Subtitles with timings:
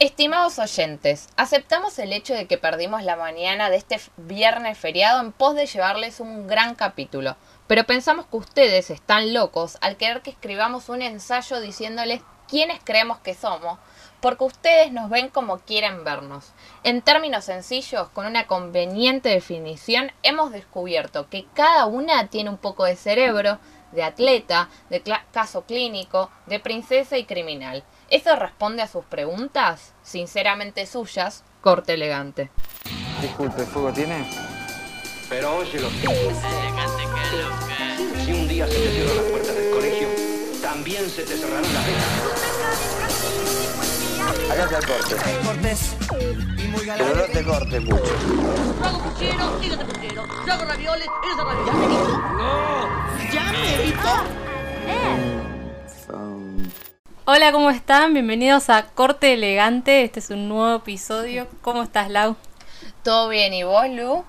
[0.00, 5.32] Estimados oyentes, aceptamos el hecho de que perdimos la mañana de este viernes feriado en
[5.32, 7.36] pos de llevarles un gran capítulo,
[7.66, 13.18] pero pensamos que ustedes están locos al querer que escribamos un ensayo diciéndoles quiénes creemos
[13.18, 13.80] que somos,
[14.20, 16.52] porque ustedes nos ven como quieren vernos.
[16.84, 22.84] En términos sencillos, con una conveniente definición, hemos descubierto que cada una tiene un poco
[22.84, 23.58] de cerebro,
[23.90, 25.02] de atleta, de
[25.32, 27.82] caso clínico, de princesa y criminal.
[28.10, 29.92] ¿Eso responde a sus preguntas?
[30.02, 32.50] Sinceramente suyas, corte elegante.
[33.20, 34.24] Disculpe, ¿fuego tiene?
[35.28, 40.08] Pero oye lo Elegante que Si un día se te cierran las puertas del colegio,
[40.62, 42.08] también se te cerrarán las venas.
[44.52, 45.16] Hágase el corte.
[45.44, 45.96] Cortés.
[46.56, 48.04] Y muy Pero no te cortes mucho.
[48.04, 50.24] Yo hago puchero, dígate puchero.
[50.46, 51.74] Yo hago ravioles, eres ravioles.
[52.38, 52.88] ¡No!
[53.30, 54.48] ¡Ya me evitó!
[57.30, 58.14] Hola, ¿cómo están?
[58.14, 60.02] Bienvenidos a Corte Elegante.
[60.02, 61.46] Este es un nuevo episodio.
[61.60, 62.36] ¿Cómo estás, Lau?
[63.02, 63.52] ¿Todo bien?
[63.52, 64.24] ¿Y vos, Lu?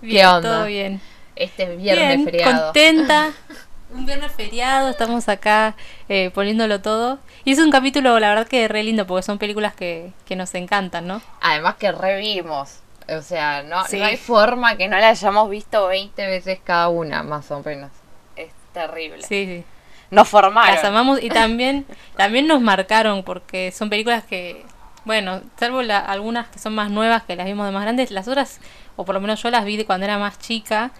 [0.00, 0.40] Bien, onda?
[0.56, 1.02] todo bien.
[1.36, 2.64] Este viernes bien, feriado.
[2.64, 3.32] contenta.
[3.92, 5.74] Un viernes feriado, estamos acá
[6.08, 7.18] eh, poniéndolo todo.
[7.44, 10.54] Y es un capítulo, la verdad, que re lindo, porque son películas que, que nos
[10.54, 11.20] encantan, ¿no?
[11.42, 12.80] Además que revimos.
[13.06, 13.98] O sea, no, Sí.
[13.98, 17.90] no hay forma que no la hayamos visto 20 veces cada una, más o menos.
[18.34, 19.22] Es terrible.
[19.22, 19.64] Sí, sí.
[20.10, 20.74] Nos formaron.
[20.74, 24.64] Las amamos y también, también nos marcaron, porque son películas que,
[25.04, 28.26] bueno, salvo la- algunas que son más nuevas, que las vimos de más grandes, las
[28.28, 28.60] otras,
[28.96, 30.90] o por lo menos yo las vi de cuando era más chica,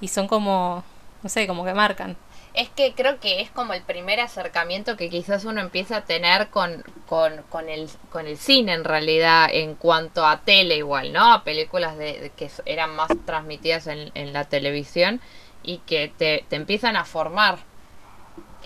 [0.00, 0.84] y son como,
[1.22, 2.16] no sé, como que marcan.
[2.54, 6.48] Es que creo que es como el primer acercamiento que quizás uno empieza a tener
[6.48, 11.32] con, con, con, el, con el cine en realidad en cuanto a tele igual, ¿no?
[11.32, 15.22] A películas de, de que eran más transmitidas en, en la televisión
[15.62, 17.56] y que te, te empiezan a formar.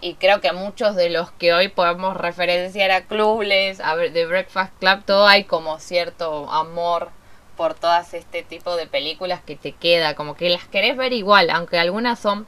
[0.01, 4.73] Y creo que muchos de los que hoy podemos referenciar a Clueless, a The Breakfast
[4.79, 7.11] Club, todo hay como cierto amor
[7.57, 11.49] por todas este tipo de películas que te queda, como que las querés ver igual,
[11.51, 12.47] aunque algunas son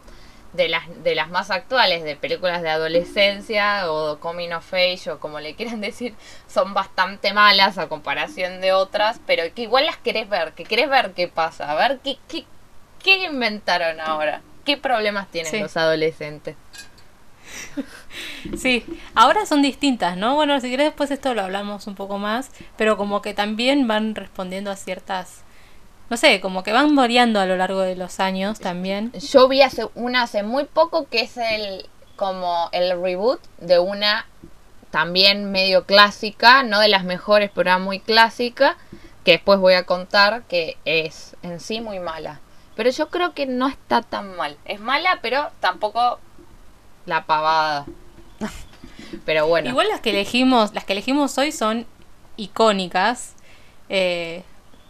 [0.52, 5.18] de las, de las más actuales, de películas de adolescencia o coming of age o
[5.18, 6.14] como le quieran decir,
[6.46, 10.90] son bastante malas a comparación de otras, pero que igual las querés ver, que querés
[10.90, 12.44] ver qué pasa, a ver qué, qué,
[13.02, 15.60] qué inventaron ahora, qué problemas tienen Sí.
[15.60, 16.54] los adolescentes.
[18.56, 20.34] Sí, ahora son distintas, ¿no?
[20.34, 24.14] Bueno, si quieres después esto lo hablamos un poco más, pero como que también van
[24.14, 25.42] respondiendo a ciertas,
[26.10, 29.12] no sé, como que van variando a lo largo de los años también.
[29.12, 34.26] Yo vi hace una hace muy poco que es el como el reboot de una
[34.90, 38.76] también medio clásica, no de las mejores, pero era muy clásica,
[39.24, 42.40] que después voy a contar que es en sí muy mala.
[42.74, 44.56] Pero yo creo que no está tan mal.
[44.64, 46.20] Es mala, pero tampoco
[47.08, 47.86] la pavada.
[49.24, 49.68] pero bueno.
[49.70, 51.86] Igual las que elegimos, las que elegimos hoy son
[52.36, 53.34] icónicas.
[53.88, 54.42] eh,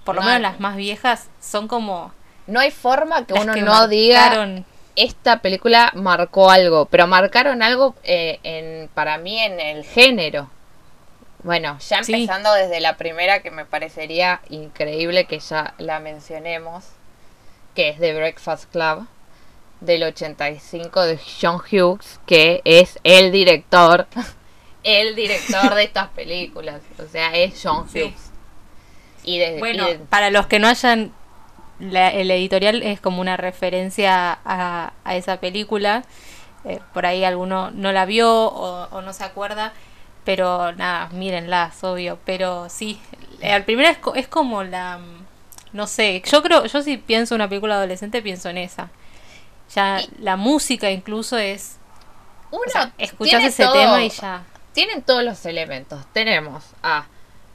[0.05, 2.13] por lo menos las más viejas son como
[2.47, 4.65] no hay forma que uno que no diga marcaron.
[4.97, 10.49] esta película marcó algo, pero marcaron algo eh, en, para mí en el género.
[11.43, 12.15] Bueno, ya Sí.
[12.15, 16.85] empezando desde la primera que me parecería increíble que ya la mencionemos,
[17.75, 19.07] que es The Breakfast Club
[19.81, 24.07] del 85 de John Hughes, que es el director,
[24.83, 28.03] el director de estas películas, o sea, es John Sí.
[28.03, 28.31] Hughes.
[29.25, 31.13] Y desde Bueno, y de- para los que no hayan,
[31.81, 36.05] la- el editorial es como una referencia a, a esa película.
[36.65, 39.73] Eh, por ahí alguno no la vio o, o no se acuerda,
[40.25, 42.19] pero nada, mírenla, es obvio.
[42.25, 43.01] Pero sí,
[43.41, 45.25] eh, al primero es, es como la, mm,
[45.75, 48.91] no sé, yo creo, yo si pienso una película adolescente pienso en esa.
[49.75, 51.77] Ya Y- la música incluso es,
[52.51, 54.43] uno o sea, escuchás tiene ese todo- tema y ya.
[54.73, 56.05] tienen todos los elementos.
[56.13, 57.07] Tenemos a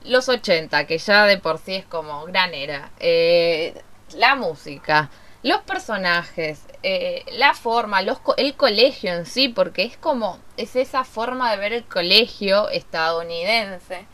[0.04, 2.92] los 80, que ya de por sí es como gran era.
[3.00, 3.82] eh,
[4.16, 5.10] la música,
[5.42, 10.76] los personajes, eh, la forma, los co- el colegio en sí, porque es como, es
[10.76, 14.06] esa forma de ver el colegio estadounidense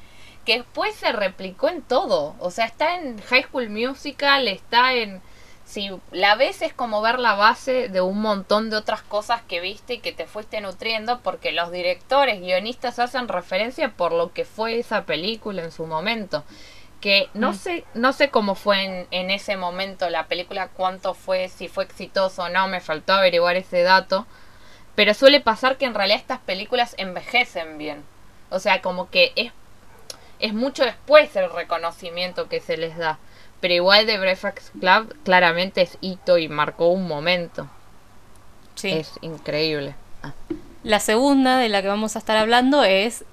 [0.45, 2.35] que después se replicó en todo.
[2.39, 5.21] O sea, está en High School Musical, está en...
[5.69, 9.59] Si la ves es como ver la base de un montón de otras cosas que
[9.59, 14.45] viste y que te fuiste nutriendo porque los directores, guionistas hacen referencia por lo que
[14.45, 16.43] fue esa película en su momento.
[17.01, 17.55] Que no Mm.
[17.55, 21.83] sé, no sé cómo fue en, en ese momento la película, cuánto fue, si fue
[21.83, 24.25] exitoso o no, me faltó averiguar ese dato.
[24.95, 28.03] Pero suele pasar que en realidad estas películas envejecen bien.
[28.49, 29.51] O sea, como que es,
[30.39, 33.19] es mucho después el reconocimiento que se les da.
[33.61, 37.67] Pero igual de Breakfast Club claramente es hito y marcó un momento.
[38.75, 38.91] Sí.
[38.91, 39.95] Es increíble.
[40.23, 40.33] Ah.
[40.83, 43.25] La segunda de la que vamos a estar hablando es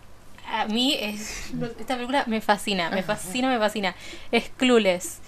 [0.48, 3.94] a mí es, esta película me fascina, me fascina, me fascina.
[4.32, 5.18] Es Clueless.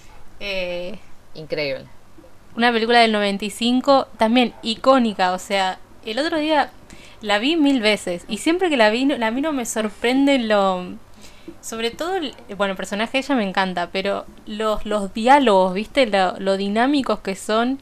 [0.41, 0.99] Eh,
[1.35, 1.87] Increíble.
[2.57, 6.71] una película del 95, también icónica, o sea, el otro día
[7.21, 10.39] la vi mil veces y siempre que la vi, no- a mí no me sorprende
[10.39, 10.95] lo...
[11.61, 16.07] Sobre todo, el- bueno, el personaje de ella me encanta, pero los, los diálogos, ¿viste?
[16.07, 17.81] Lo, lo dinámicos que son,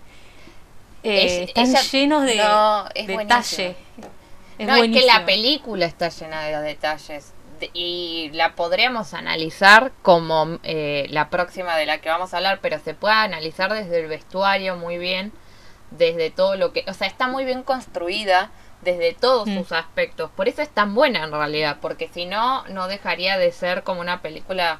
[1.02, 3.06] eh, Es- están ella- llenos de no, es.
[4.58, 7.32] Es no, es que la película está llena de detalles.
[7.60, 12.58] De- y la podríamos analizar como eh, la próxima de la que vamos a hablar,
[12.60, 15.32] pero se puede analizar desde el vestuario muy bien,
[15.90, 16.84] desde todo lo que...
[16.88, 18.50] O sea, está muy bien construida
[18.86, 19.58] desde todos Mm.
[19.58, 20.30] sus aspectos.
[20.34, 24.00] Por eso es tan buena en realidad, porque si no, no dejaría de ser como
[24.00, 24.78] una película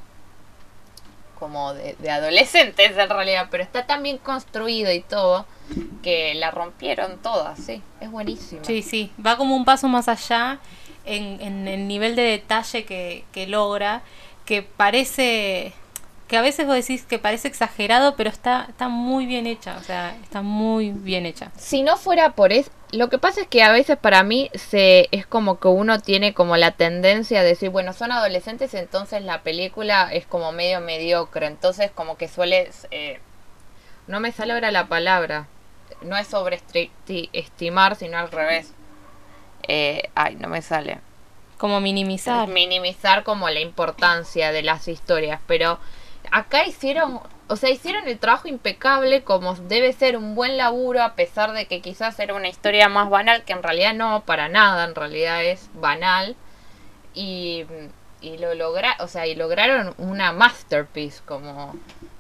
[1.39, 5.45] como de, de adolescentes en realidad, pero está tan bien construida y todo
[6.03, 8.65] que la rompieron todas, sí, es buenísima.
[8.65, 10.59] Sí, sí, va como un paso más allá
[11.05, 14.01] en, en el nivel de detalle que, que logra,
[14.47, 15.75] que parece,
[16.29, 19.83] que a veces vos decís que parece exagerado, pero está, está muy bien hecha, o
[19.83, 21.53] sea, está muy bien hecha.
[21.57, 25.09] Si no fuera por eso, lo que pasa es que a veces para mí se
[25.13, 29.43] es como que uno tiene como la tendencia de decir, bueno, son adolescentes, entonces la
[29.43, 33.21] película es como medio mediocre, entonces como que suele, eh,
[34.09, 35.47] no me sale ahora la palabra,
[36.03, 38.73] no es sobreestimar, sino al revés.
[39.69, 40.99] Eh, ay, no me sale.
[41.59, 42.49] Como minimizar.
[42.49, 45.79] minimizar como la importancia de las historias, pero
[46.33, 51.15] acá hicieron, o sea, hicieron el trabajo impecable como debe ser un buen laburo a
[51.15, 54.85] pesar de que quizás era una historia más banal, que en realidad no, para nada,
[54.85, 56.37] en realidad es banal.
[57.15, 57.65] Y,
[58.21, 61.75] y lo logra, o sea, y lograron una masterpiece como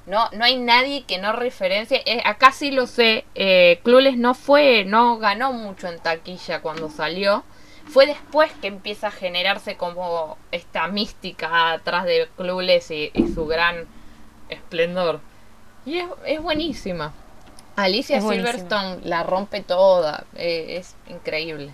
[0.07, 4.35] no no hay nadie que no referencie, eh, acá sí lo sé, eh, Clueless no
[4.35, 7.45] fue, no ganó mucho en taquilla cuando salió.
[7.89, 13.47] Fue después que empieza a generarse como esta mística atrás de Clueless y, y su
[13.47, 13.87] gran
[14.49, 15.21] esplendor.
[15.85, 17.13] Y es, es buenísima.
[17.77, 18.53] Alicia Es buenísima.
[18.53, 20.25] Silverstone la rompe toda.
[20.35, 21.73] eh, es increíble.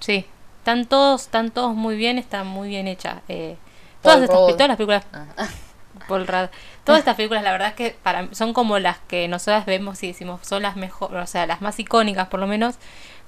[0.00, 0.26] Sí,
[0.58, 3.20] están todos, están todos muy bien, están muy bien hechas.
[3.28, 3.56] Eh,
[4.02, 5.26] todas, estas, todas las películas Ah.
[6.08, 6.48] Paul Rudd.
[6.82, 10.08] Todas estas películas, la verdad es que para, son como las que nosotras vemos y
[10.08, 12.76] decimos son las mejores, o sea, las más icónicas por lo menos,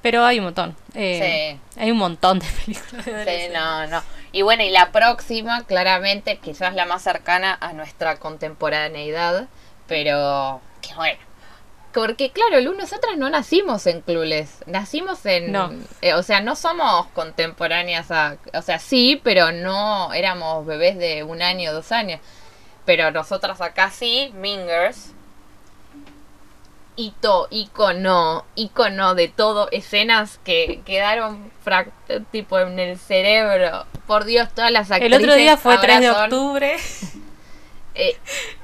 [0.03, 0.77] pero hay un montón.
[0.95, 3.05] Eh, Hay un montón de películas.
[3.05, 4.03] de Sí, no, no.
[4.33, 9.47] Y bueno, y la próxima, claramente, quizás la más cercana a nuestra contemporaneidad,
[9.87, 11.19] pero que bueno.
[11.93, 15.51] Porque claro, Lu, nosotras no nacimos en Clueless, nacimos en...
[15.51, 15.73] No.
[16.03, 18.37] eh, o sea, no somos contemporáneas a...
[18.55, 22.21] O sea, sí, pero no éramos bebés de un año, dos años.
[22.85, 25.13] Pero nosotras acá sí, Mingers.
[26.97, 31.51] Hito, icono, icono de todo, escenas que quedaron
[32.31, 33.87] tipo en el cerebro.
[34.07, 36.77] Por Dios, todas las El actrices otro día fue ahora 3 de octubre
[37.95, 38.19] eh,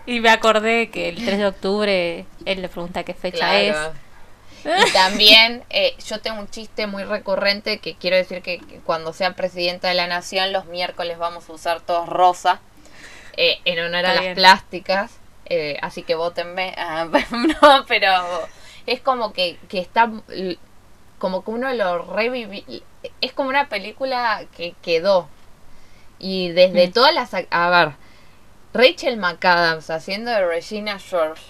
[0.04, 3.94] y me acordé que el 3 de octubre él le pregunta qué fecha claro.
[4.64, 9.12] Y también eh, yo tengo un chiste muy recurrente que quiero decir que, que cuando
[9.12, 12.60] sea presidenta de la nación los miércoles vamos a usar todos rosa
[13.36, 15.12] eh, en honor a las plásticas.
[15.46, 16.74] eh, así que votenme.
[16.78, 18.10] Ah, no, pero
[18.86, 20.10] es como que, que está
[21.18, 22.82] como que uno lo reviví.
[23.20, 25.28] Es como una película que quedó.
[26.18, 26.92] Y desde Mm.
[26.92, 27.30] todas las...
[27.50, 27.92] A ver,
[28.74, 31.42] Rachel McAdams haciendo de Regina George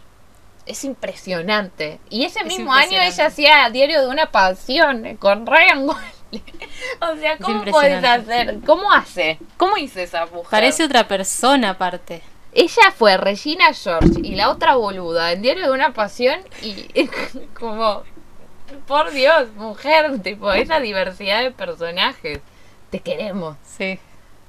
[0.66, 1.98] es impresionante.
[2.10, 6.15] Y ese Es mismo año ella hacía Diario de una Pasión eh, con Ryan Gosling.
[7.00, 8.60] o sea, ¿cómo puedes hacer?
[8.64, 9.38] ¿Cómo hace?
[9.56, 10.50] ¿Cómo hizo esa mujer?
[10.50, 12.22] Parece otra persona aparte.
[12.52, 17.08] Ella fue Regina George y la otra boluda en Diario de una Pasión y
[17.58, 18.02] como,
[18.86, 22.40] por Dios, mujer, tipo, esa diversidad de personajes.
[22.90, 23.56] Te queremos.
[23.62, 23.98] Sí.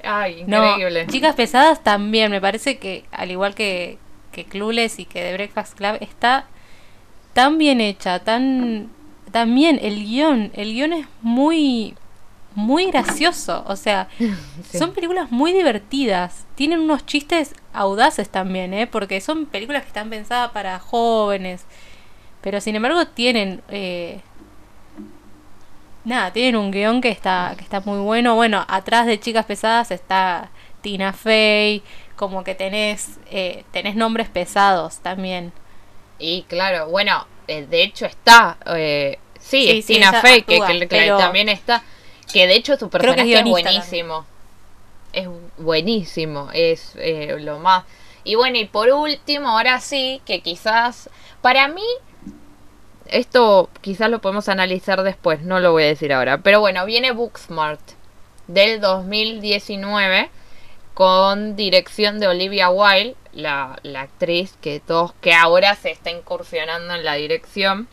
[0.03, 1.07] Ay, No, increíble.
[1.07, 3.97] Chicas Pesadas también, me parece que al igual que,
[4.31, 6.45] que Clueless y que The Breakfast Club, está
[7.33, 8.89] tan bien hecha, tan,
[9.37, 11.93] tan bien, el guion, el guion es muy,
[12.55, 14.77] muy gracioso, o sea, Sí.
[14.79, 18.87] son películas muy divertidas, tienen unos chistes audaces también, ¿eh?
[18.87, 21.65] porque son películas que están pensadas para jóvenes,
[22.41, 23.61] pero sin embargo tienen...
[23.69, 24.21] Eh,
[26.03, 28.35] Nada, tienen un guion que está, que está muy bueno.
[28.35, 31.83] Bueno, atrás de Chicas Pesadas está Tina Fey,
[32.15, 35.51] como que tenés, eh, tenés nombres pesados también.
[36.17, 40.79] Y claro, bueno, eh, de hecho está, eh, sí, Sí, Tina Fey, que, actúa, que-
[40.79, 41.83] que pero- también está,
[42.31, 44.25] que de hecho su es personaje es, buenísimo.
[45.13, 45.27] Es
[45.57, 47.83] buenísimo, es eh, lo más...
[48.23, 51.09] Y bueno, y por último, ahora sí, que quizás,
[51.41, 51.81] para mí,
[53.07, 57.11] esto quizás lo podemos analizar después, no lo voy a decir ahora, pero bueno, viene
[57.11, 57.79] Booksmart.
[58.47, 60.29] del 2019
[60.93, 66.95] con dirección de Olivia Wilde, la, la actriz que todos que ahora se está incursionando
[66.95, 67.87] en la dirección.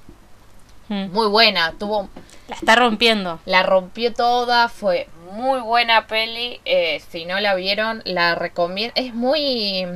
[0.88, 1.12] Mm.
[1.12, 2.08] Muy buena, tuvo
[2.48, 3.40] La está rompiendo.
[3.46, 6.60] la rompió toda, fue muy buena peli.
[6.64, 8.92] eh, si no la vieron, la recomiendo.
[8.96, 9.86] Es muy.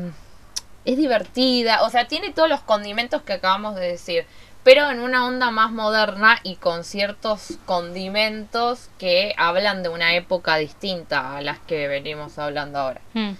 [0.84, 4.24] Es divertida, o sea, tiene todos los condimentos que acabamos de decir,
[4.64, 10.56] pero en una onda más moderna y con ciertos condimentos que hablan de una época
[10.56, 13.00] distinta a las que venimos hablando ahora.
[13.12, 13.32] Mm.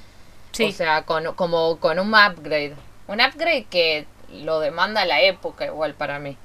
[0.52, 0.64] Sí.
[0.64, 2.75] O sea, con, como con un upgrade.
[3.07, 4.07] Un upgrade que
[4.43, 6.37] lo demanda la época igual para mí.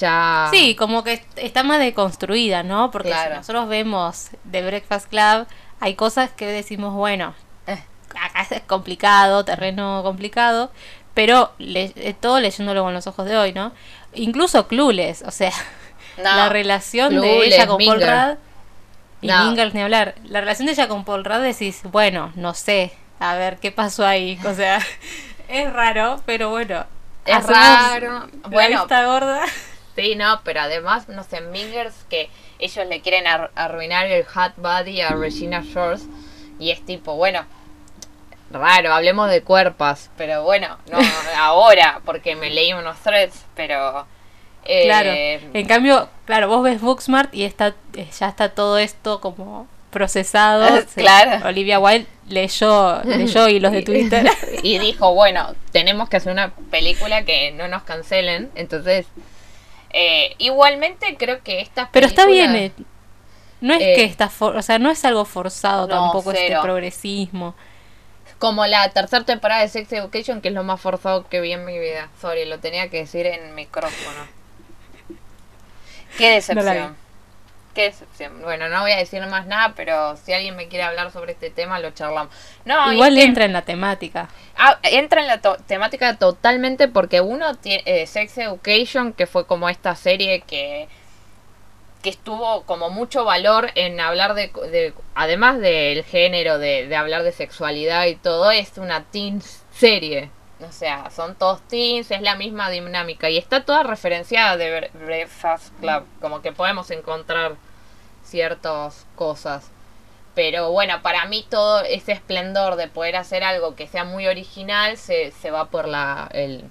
[0.00, 0.48] Ya...
[0.50, 2.90] Sí, como que est- está más deconstruida, ¿no?
[2.90, 3.30] Porque Claro.
[3.32, 5.46] si nosotros vemos The Breakfast Club,
[5.80, 7.34] hay cosas que decimos, bueno,
[7.66, 7.78] Eh.
[8.20, 10.70] acá es complicado, terreno complicado,
[11.14, 13.72] pero le- eh, todo leyéndolo con los ojos de hoy, ¿no?
[14.14, 15.52] Incluso Clueless, o sea,
[16.16, 18.00] No, la relación de ella con Paul.
[18.00, 18.38] Rudd
[19.20, 19.54] y No.
[19.54, 20.14] Girls ni hablar.
[20.24, 24.04] La relación de ella con Paul Rudd decís, bueno, no sé, a ver qué pasó
[24.06, 24.80] ahí, o sea,
[25.48, 26.84] es raro, pero bueno.
[27.24, 28.26] Es raro.
[28.42, 29.42] la Bueno, vista gorda.
[29.98, 34.52] Sí, no, pero además, no sé, Mingers que ellos le quieren ar- arruinar el hot
[34.56, 36.04] body a Regina Shores
[36.60, 37.44] y es tipo, bueno,
[38.50, 40.98] raro, hablemos de cuerpos, pero bueno, no
[41.38, 44.06] ahora, porque me leí unos threads, pero...
[44.64, 45.10] eh, Claro.
[45.54, 50.66] En cambio, claro, vos ves Booksmart y está, eh, ya está todo esto como procesado.
[50.94, 51.46] Claro.
[51.48, 54.26] Olivia Wilde leyó, leyó hilos de Twitter.
[54.62, 59.06] y dijo, bueno, tenemos que hacer una película que no nos cancelen, entonces...
[59.90, 62.54] eh, igualmente creo que estas Pero está bien.
[62.56, 62.72] eh,
[63.60, 66.42] No es Eh, que está, for- o sea, no es algo forzado No, tampoco cero.
[66.56, 67.54] este progresismo.
[68.38, 71.64] Como la tercera temporada de Sex Education, que es lo más forzado que vi en
[71.64, 72.08] mi vida.
[72.20, 74.26] Sorry, lo tenía que decir en micrófono.
[76.16, 76.94] Qué No
[77.74, 78.40] Qué decepción.
[78.42, 81.50] Bueno, no voy a decir más nada, pero si alguien me quiere hablar sobre este
[81.50, 82.32] tema, lo charlamos.
[82.64, 84.28] No, Igual es que- entra en la temática.
[84.56, 89.68] Ah, entra en la to- temática totalmente porque uno tiene Sex Education, que fue como
[89.68, 90.88] esta serie que
[92.02, 97.24] que estuvo como mucho valor en hablar de, de- además del género, de, de hablar
[97.24, 100.30] de sexualidad y todo, es una teen serie.
[100.66, 105.04] O sea, son todos teens, es la misma dinámica y está toda referenciada de Bre-
[105.04, 107.54] Breakfast Club, como que podemos encontrar
[108.24, 109.70] ciertas cosas.
[110.34, 114.96] Pero bueno, para mí todo ese esplendor de poder hacer algo que sea muy original
[114.96, 116.64] se, se va por la el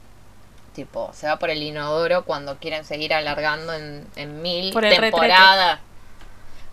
[0.73, 5.79] tipo, se va por el inodoro cuando quieren seguir alargando en, en mil temporadas.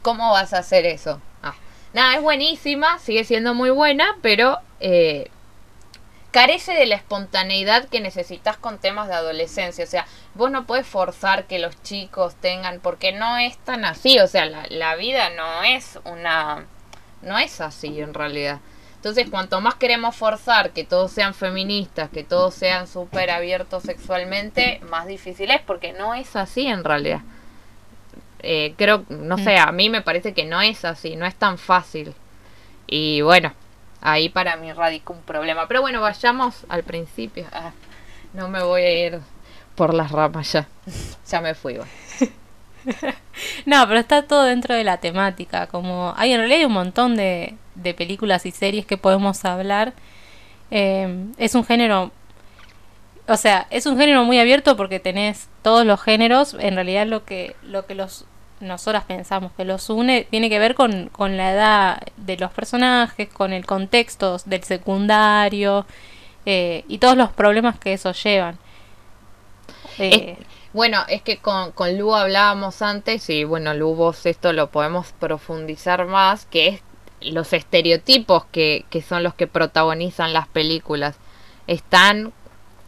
[0.03, 1.21] ¿Cómo vas a hacer eso?
[1.43, 1.55] Ah.
[1.95, 5.31] Nada, es buenísima, sigue siendo muy buena, pero eh,
[6.35, 9.85] carece de la espontaneidad que necesitas con temas de adolescencia.
[9.85, 14.19] O sea, vos no puedes forzar que los chicos tengan, porque no es tan así.
[14.19, 16.67] O sea, la, la vida no es una...
[17.23, 18.59] No es así en realidad.
[18.97, 24.81] Entonces, cuanto más queremos forzar que todos sean feministas, que todos sean súper abiertos sexualmente,
[24.91, 27.21] más difícil es, porque no es así en realidad.
[28.41, 31.59] Eh, creo, no sé, a mí me parece que no es así, no es tan
[31.59, 32.13] fácil.
[32.89, 33.53] Y bueno,
[34.05, 35.67] ahí para mí radica un problema.
[35.67, 37.47] Pero bueno, vayamos al principio.
[37.53, 37.73] Ah,
[38.35, 39.21] no me voy a ir
[39.75, 40.69] por las ramas ya.
[41.27, 41.79] ya me fui.
[43.65, 45.67] No, pero está todo dentro de la temática.
[45.67, 49.95] Como hay en realidad hay un montón de, de películas y series que podemos hablar.
[50.71, 52.13] Eh, es un género,
[53.27, 56.55] o sea, es un género muy abierto porque tenés todos los géneros.
[56.61, 58.27] En realidad lo que lo que los
[58.65, 63.29] nosotras pensamos que los une tiene que ver con, con la edad de los personajes,
[63.29, 65.87] con el contexto del secundario
[66.47, 68.59] eh, y todos los problemas que eso llevan.
[69.99, 70.37] Eh,
[70.75, 75.13] Bueno, es que con, con Lu hablábamos antes y bueno, Lu, vos esto lo podemos
[75.13, 76.83] profundizar más, que es
[77.21, 81.17] los estereotipos que, que son los que protagonizan las películas.
[81.69, 82.33] Están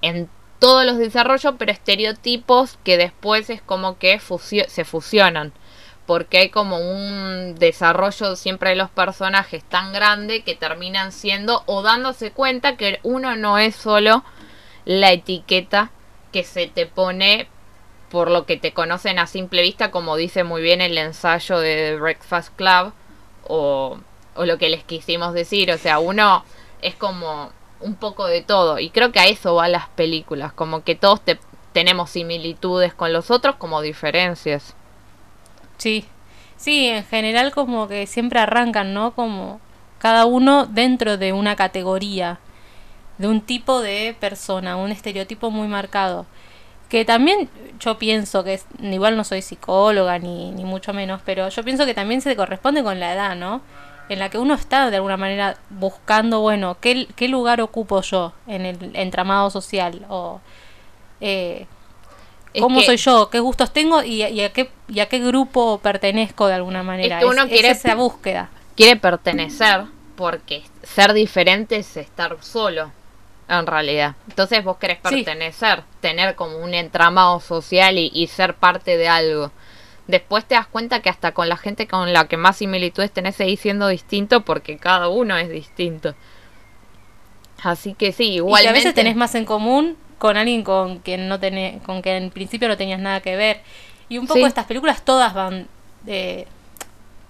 [0.03, 0.29] en
[0.59, 5.53] todos los desarrollos, pero estereotipos que después es como que se fusionan.
[6.07, 11.83] Porque hay como un desarrollo siempre de los personajes tan grande que terminan siendo o
[11.83, 14.23] dándose cuenta que uno no es solo
[14.85, 15.91] la etiqueta
[16.33, 17.49] que se te pone
[18.09, 21.97] por lo que te conocen a simple vista, como dice muy bien el ensayo de
[21.99, 22.93] Breakfast Club,
[23.49, 23.99] o,
[24.37, 25.73] o lo que les quisimos decir.
[25.73, 26.45] O sea, uno
[26.83, 30.85] es como un poco de todo, y creo que a eso van las películas, como
[30.85, 31.41] que todos te-
[31.73, 34.77] tenemos similitudes con los otros como diferencias.
[35.79, 36.05] Sí,
[36.57, 39.15] sí, en general como que siempre arrancan, ¿no?
[39.15, 39.61] Como
[39.99, 42.41] cada uno dentro de una categoría,
[43.19, 46.27] de un tipo de persona, un estereotipo muy marcado.
[46.89, 51.65] que también yo pienso que igual no soy psicóloga ni, ni mucho menos, pero yo
[51.65, 53.63] pienso que también se corresponde con la edad, ¿no?
[54.09, 58.35] En la que uno está de alguna manera buscando, bueno, ¿qué, qué lugar ocupo yo
[58.47, 60.07] en el entramado social?
[60.09, 60.41] O
[61.21, 61.67] eh,
[62.61, 65.19] cómo que- soy yo, qué gustos tengo y, a- y a, qué, y a qué
[65.21, 67.19] grupo pertenezco de alguna manera.
[67.19, 68.49] que uno Es- es quiere- esa búsqueda.
[68.77, 69.83] quiere pertenecer
[70.17, 72.91] porque ser diferente es estar solo
[73.49, 75.17] en realidad entonces vos querés Sí.
[75.23, 79.53] pertenecer tener como un entramado social y, y ser parte de algo
[80.09, 83.37] después te das cuenta que hasta con la gente con la que más similitudes tenés
[83.37, 86.15] seguís siendo distinto porque cada uno es distinto
[87.63, 90.99] así que sí Y que igualmente a veces tenés más en común con alguien con
[91.01, 93.61] quien no tenés, con que en principio no tenías nada que ver.
[94.09, 94.45] Y un poco Sí.
[94.47, 95.67] estas películas todas van
[96.07, 96.47] eh,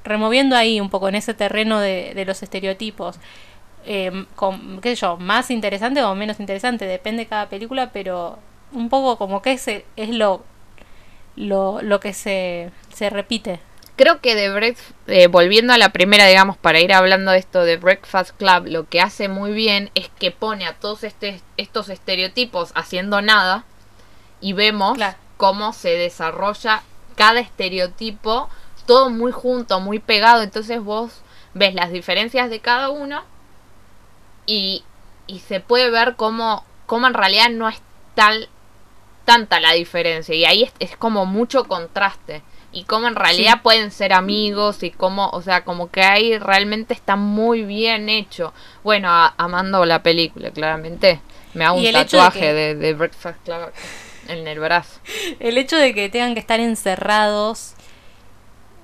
[0.05, 3.19] removiendo ahí un poco en ese terreno de, de los estereotipos.
[3.87, 8.39] Eh, con, qué sé yo, más interesante o menos interesante, depende de cada película, pero
[8.73, 10.45] un poco como que ese es lo,
[11.37, 13.61] lo, lo que se, se repite.
[13.97, 17.65] Creo que de Breakfast, eh, volviendo a la primera, digamos, para ir hablando de esto
[17.65, 21.89] de Breakfast Club, lo que hace muy bien es que pone a todos este, estos
[21.89, 23.65] estereotipos haciendo nada
[24.43, 25.17] y vemos Claro.
[25.39, 26.83] cómo se desarrolla
[27.15, 28.51] cada estereotipo,
[28.87, 30.43] todo muy junto, muy pegado.
[30.43, 31.23] Entonces vos
[31.55, 33.25] ves las diferencias de cada uno
[34.45, 34.85] y,
[35.27, 37.81] y se puede ver cómo, cómo en realidad no es
[38.15, 38.51] tal
[39.25, 42.43] tanta la diferencia y ahí es, es como mucho contraste
[42.73, 43.61] y cómo en realidad Sí.
[43.63, 48.53] pueden ser amigos y cómo, o sea, como que ahí realmente está muy bien hecho.
[48.85, 51.21] Bueno, a- amando la película, claramente.
[51.55, 53.73] Me hago un de tatuaje que- de, de Breakfast Club
[54.29, 55.01] en el brazo.
[55.41, 57.73] El hecho de que tengan que estar encerrados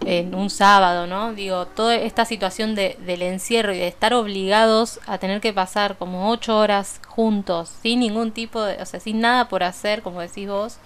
[0.05, 1.33] en un sábado, ¿no?
[1.33, 5.97] Digo, toda esta situación de, del encierro y de estar obligados a tener que pasar
[5.97, 10.21] como ocho horas juntos, sin ningún tipo de, o sea, sin nada por hacer, como
[10.21, 10.79] decís vos,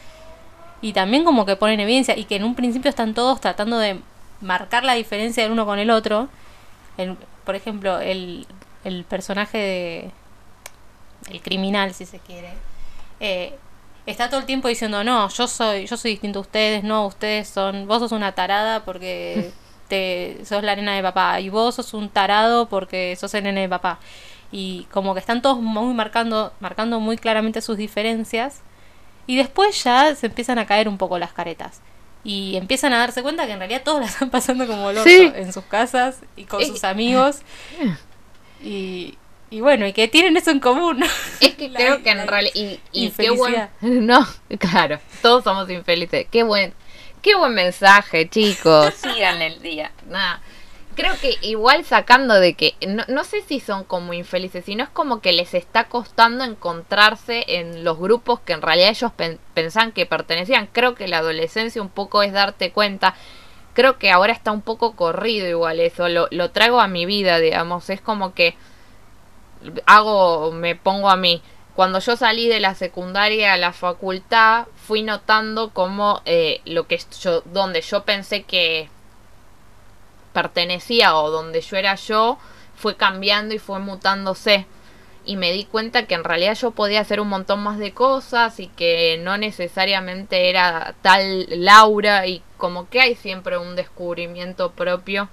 [0.86, 3.98] y también como que ponen evidencia y que en un principio están todos tratando de
[4.40, 6.28] marcar la diferencia del uno con el otro.
[6.96, 8.46] El- por ejemplo, el,
[8.84, 10.10] el personaje de
[11.30, 12.50] el criminal, si se quiere,
[13.20, 13.54] eh,
[14.06, 17.48] está todo el tiempo diciendo, no, yo soy, yo soy distinto a ustedes, no, ustedes
[17.48, 19.50] son, vos sos una tarada porque
[19.88, 23.62] te sos la nena de papá, y vos sos un tarado porque sos el nene
[23.62, 23.98] de papá.
[24.52, 28.60] Y como que están todos muy marcando, marcando muy claramente sus diferencias.
[29.26, 31.80] Y después ya se empiezan a caer un poco las caretas.
[32.24, 35.30] Y empiezan a darse cuenta que en realidad todos la están pasando como orto Sí.
[35.34, 37.40] en sus casas y con Es- sus amigos.
[38.62, 39.16] Y,
[39.50, 41.04] y bueno, y que tienen eso en común.
[41.40, 42.54] Es que La- creo que en realidad.
[42.54, 43.68] Y, y qué buen.
[43.80, 44.26] No,
[44.58, 46.26] claro, todos somos infelices.
[46.30, 46.72] Qué buen,
[47.22, 48.94] qué buen mensaje, chicos.
[48.94, 49.92] Sigan el día.
[50.08, 50.40] Nada.
[50.96, 52.74] Creo que igual sacando de que.
[52.88, 57.44] No, no sé si son como infelices, sino es como que les está costando encontrarse
[57.48, 60.68] en los grupos que en realidad ellos pen- pensaban que pertenecían.
[60.72, 63.14] Creo que la adolescencia un poco es darte cuenta.
[63.74, 66.08] Creo que ahora está un poco corrido igual eso.
[66.08, 67.90] Lo, lo traigo a mi vida, digamos.
[67.90, 68.56] Es como que
[69.86, 71.42] hago, me pongo a mí.
[71.74, 76.98] Cuando yo salí de la secundaria a la facultad, fui notando cómo eh, lo que
[77.20, 78.88] yo, donde yo pensé que
[80.36, 82.36] pertenecía o donde yo era yo,
[82.74, 84.66] fue cambiando y fue mutándose.
[85.24, 88.60] Y me di cuenta que en realidad yo podía hacer un montón más de cosas
[88.60, 95.30] y que no necesariamente era tal Laura y como que hay siempre un descubrimiento propio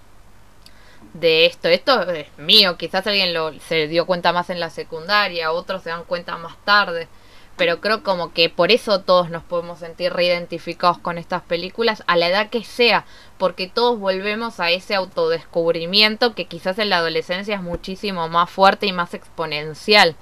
[1.13, 1.67] de esto.
[1.67, 5.89] Esto es mío, quizás alguien lo, se dio cuenta más en la secundaria, otros se
[5.89, 7.09] dan cuenta más tarde.
[7.55, 12.17] Pero creo como que por eso todos nos podemos sentir reidentificados con estas películas a
[12.17, 13.05] la edad que sea,
[13.37, 18.87] porque todos volvemos a ese autodescubrimiento que quizás en la adolescencia es muchísimo más fuerte
[18.87, 20.15] y más exponencial.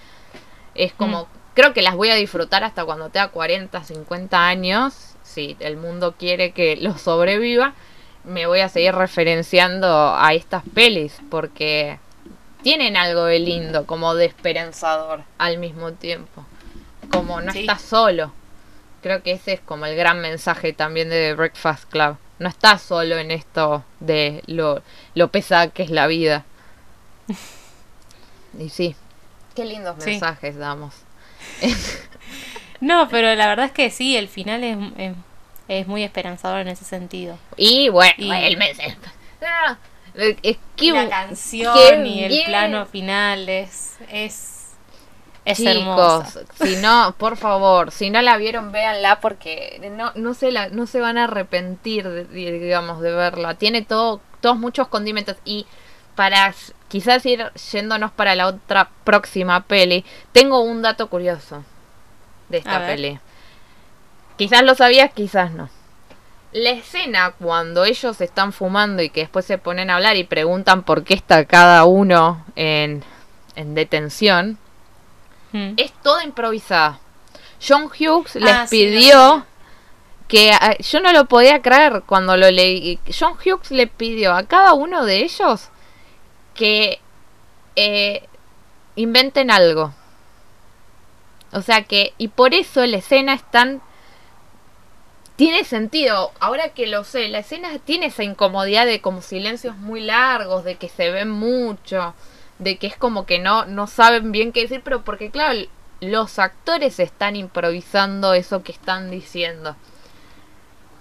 [0.75, 5.55] Es como, creo que las voy a disfrutar hasta cuando tenga 40, 50 años, si
[5.59, 7.73] el mundo quiere que lo sobreviva,
[8.23, 11.97] me voy a seguir referenciando a estas pelis, porque
[12.61, 16.45] tienen algo de lindo, como de esperanzador al mismo tiempo.
[17.11, 17.59] Como no Sí.
[17.61, 18.31] estás solo.
[19.01, 22.17] Creo que ese es como el gran mensaje también de The Breakfast Club.
[22.39, 24.81] No estás solo en esto de lo,
[25.15, 26.45] lo pesada que es la vida.
[28.57, 28.95] Y sí,
[29.55, 30.11] qué lindos Sí.
[30.11, 30.93] mensajes damos.
[32.81, 35.13] No, pero la verdad es que sí, el final es, es,
[35.67, 37.37] es muy esperanzador en ese sentido.
[37.55, 38.97] Y bueno, Y- el mensaje.
[40.15, 42.45] Es Y que- la canción y el bien.
[42.47, 44.60] plano final es es
[45.51, 50.51] es Chicos, si no, por favor, si no la vieron, véanla porque no, no, se
[50.51, 53.55] la, no se van a arrepentir, de- de- digamos, de verla.
[53.55, 55.65] Tiene todo, todos muchos condimentos y
[56.15, 56.53] para
[56.89, 61.63] quizás ir yéndonos para la otra próxima peli, tengo un dato curioso
[62.49, 63.19] de esta peli.
[64.37, 65.69] Quizás lo sabías, quizás no.
[66.51, 70.83] La escena cuando ellos están fumando y que después se ponen a hablar y preguntan
[70.83, 73.03] por qué está cada uno en,
[73.55, 74.57] en detención,
[75.53, 76.99] Es toda improvisada.
[77.65, 79.45] John Hughes les Ah, sí, pidió
[80.27, 82.99] que ah, yo no lo podía creer cuando lo leí.
[83.17, 85.69] John Hughes le pidió a cada uno de ellos
[86.53, 86.99] que
[87.75, 88.27] eh,
[88.95, 89.93] inventen algo.
[91.51, 93.81] O sea que, y por eso la escena es tan...
[95.35, 100.01] Tiene sentido, ahora que lo sé, la escena tiene esa incomodidad de como silencios muy
[100.01, 102.13] largos, de que se ven mucho,
[102.61, 105.59] de que es como que no, no saben bien qué decir, pero porque claro,
[105.99, 109.75] los actores están improvisando eso que están diciendo.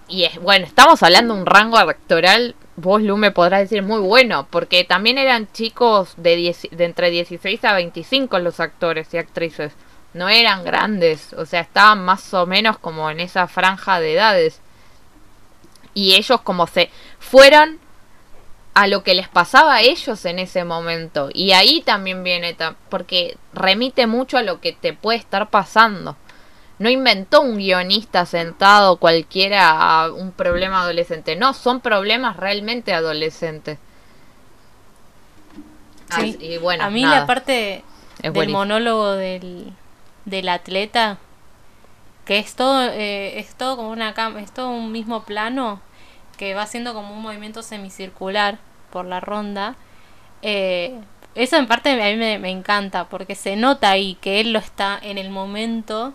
[0.09, 4.01] Y es, bueno, estamos hablando de un rango actoral, vos Lu me podrás decir muy
[4.01, 9.19] bueno, porque también eran chicos de, 10 de entre 16 a 25 los actores y
[9.19, 9.75] actrices.
[10.15, 14.61] No eran grandes, o sea, estaban más o menos como en esa franja de edades.
[15.93, 17.79] Y ellos como se fueron
[18.75, 21.29] a lo que les pasaba a ellos en ese momento.
[21.33, 22.57] Y ahí también viene,
[22.89, 26.17] porque remite mucho a lo que te puede estar pasando.
[26.79, 31.37] No inventó un guionista sentado cualquiera a un problema adolescente.
[31.37, 33.79] No, son problemas realmente adolescentes.
[36.17, 36.39] Sí.
[36.41, 37.85] Y bueno, a mí nada, la parte
[38.23, 39.73] es del monólogo del,
[40.25, 41.19] del atleta,
[42.25, 45.81] que es todo, eh, es todo como una cam es todo un mismo plano,
[46.41, 48.57] que va haciendo como un movimiento semicircular
[48.91, 49.77] por la ronda.
[50.41, 50.99] Eh,
[51.35, 54.59] eso en parte a mí me, me encanta, porque se nota ahí que él lo
[54.59, 56.15] está en el momento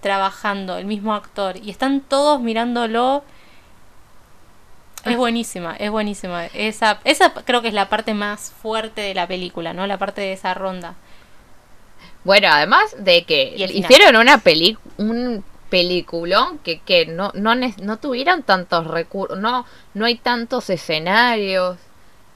[0.00, 3.24] trabajando, el mismo actor, y están todos mirándolo.
[5.04, 6.46] Es buenísima, es buenísima.
[6.46, 9.86] Esa, esa creo que es la parte más fuerte de la película, ¿no?
[9.86, 10.94] La parte de esa ronda.
[12.24, 18.42] Bueno, además de que hicieron una peli un peliculón que, que no, no, no tuvieron
[18.42, 21.78] tantos recursos, no, no hay tantos escenarios,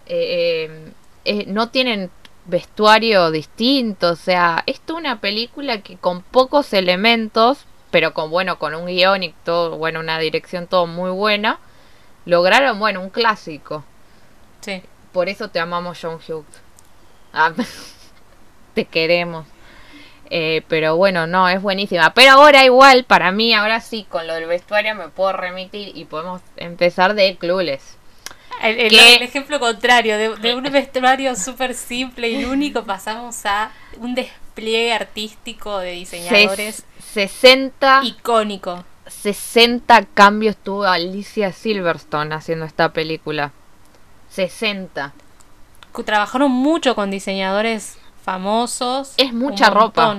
[0.07, 0.93] eh, eh,
[1.25, 2.11] eh, no tienen
[2.45, 8.75] vestuario distinto, o sea, es una película que con pocos elementos, pero con bueno, con
[8.75, 11.59] un guion y todo, bueno, una dirección todo muy buena,
[12.25, 13.85] lograron, bueno, un clásico.
[14.61, 14.83] Sí.
[15.13, 16.47] Por eso te amamos, John Hughes.
[17.33, 17.53] Ah,
[18.75, 19.47] te queremos.
[20.31, 22.15] Eh, pero bueno, no, es buenísima.
[22.15, 26.05] Pero ahora igual, para mí, ahora sí, con lo del vestuario me puedo remitir y
[26.07, 27.97] podemos empezar de Clueless.
[28.63, 29.17] El, el- ¿Qué?
[29.17, 34.93] el ejemplo contrario, de, de un vestuario súper simple y único pasamos a un despliegue
[34.93, 38.85] artístico de diseñadores Ses- 60, icónico.
[39.09, 43.51] 60 cambios tuvo Alicia Silverstone haciendo esta película.
[44.31, 45.13] 60.
[45.93, 49.15] Cu- Trabajaron mucho con diseñadores famosos.
[49.17, 50.17] Es mucha ropa.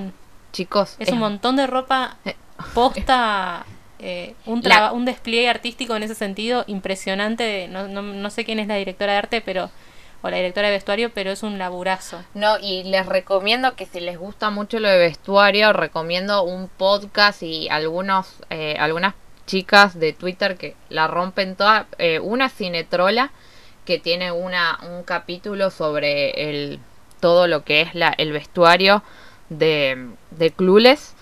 [0.52, 2.36] Chicos, Es un montón de ropa Eh,
[2.74, 3.64] posta.
[3.98, 7.68] eh, un, La- un despliegue artístico en ese sentido impresionante.
[7.68, 9.70] No, no, no sé quién es la directora de arte, pero
[10.22, 12.22] o la directora de vestuario, pero es un laburazo.
[12.34, 17.42] No, y les recomiendo que si les gusta mucho lo de vestuario, recomiendo un podcast
[17.42, 19.14] y algunos, eh, algunas
[19.46, 21.86] chicas de Twitter que la rompen toda.
[21.98, 23.32] eh, una cinetrola
[23.84, 26.78] que tiene una, un capítulo sobre el,
[27.24, 29.02] todo lo que es la, el vestuario
[29.48, 31.14] de, de Clueless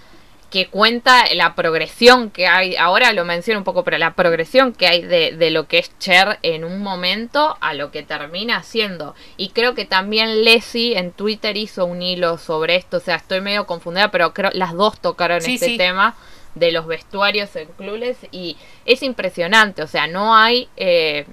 [0.51, 4.88] que cuenta la progresión que hay, ahora lo menciono un poco, pero la progresión que
[4.88, 9.15] hay de, de lo que es Cher en un momento a lo que termina haciendo.
[9.37, 13.41] Y creo que también Leslie en Twitter hizo un hilo sobre esto, o sea, estoy
[13.41, 15.77] medio confundida, pero creo las dos tocaron Sí, este sí.
[15.79, 16.17] tema
[16.57, 20.69] de los vestuarios en Clueless y es impresionante, o sea, no hay...
[20.77, 21.27] eh,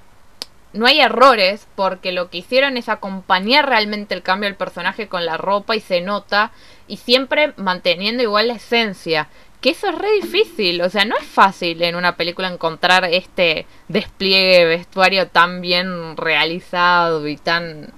[0.73, 5.25] no hay errores porque lo que hicieron es acompañar realmente el cambio del personaje con
[5.25, 6.51] la ropa y se nota
[6.87, 9.27] y siempre manteniendo igual la esencia.
[9.61, 13.65] Que eso es re difícil, o sea, no es fácil en una película encontrar este
[13.89, 17.91] despliegue de vestuario tan bien realizado y tan...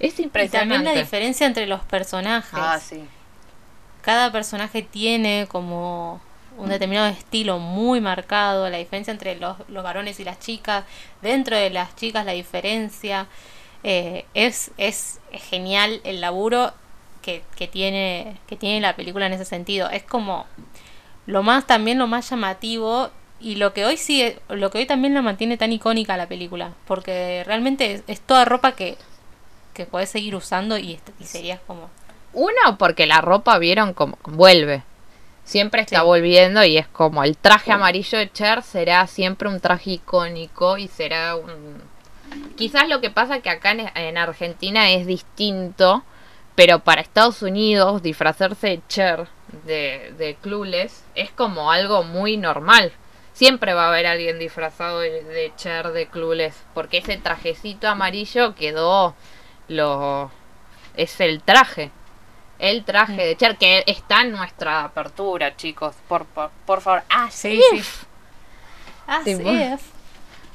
[0.00, 0.74] Es Y impresionante.
[0.74, 2.54] también la diferencia entre los personajes.
[2.54, 3.04] Ah, sí.
[4.02, 6.20] Cada personaje tiene como
[6.56, 10.84] un determinado estilo muy marcado, la diferencia entre los, los varones y las chicas,
[11.22, 13.26] dentro de las chicas la diferencia.
[13.82, 16.72] Eh, es, es genial el laburo
[17.20, 19.90] que, que, tiene, que tiene la película en ese sentido.
[19.90, 20.46] Es como
[21.26, 25.14] lo más, también lo más llamativo y lo que hoy sigue, lo que hoy también
[25.14, 28.96] la mantiene tan icónica la película, porque realmente es, es toda ropa que,
[29.74, 31.90] que podés seguir usando y, y serías como...
[32.32, 34.82] Uno, porque la ropa vieron como vuelve.
[35.44, 36.04] Siempre está Sí.
[36.06, 40.88] volviendo y es como el traje amarillo de Cher será siempre un traje icónico y
[40.88, 41.82] será un...
[42.56, 46.02] Quizás lo que pasa que acá en, en Argentina es distinto,
[46.54, 49.28] pero para Estados Unidos disfrazarse de Cher
[49.66, 52.92] de, de Clueless es como algo muy normal.
[53.34, 58.54] Siempre va a haber alguien disfrazado de, de Cher de Clueless, porque ese trajecito amarillo
[58.54, 59.14] quedó
[59.68, 60.30] lo
[60.96, 61.90] es el traje.
[62.70, 65.94] El traje de Cher que está en nuestra apertura, chicos.
[66.08, 67.02] Por, por, por favor.
[67.10, 67.80] Ah, Sí, sí.
[67.82, 68.06] sí.
[69.06, 69.80] Así es.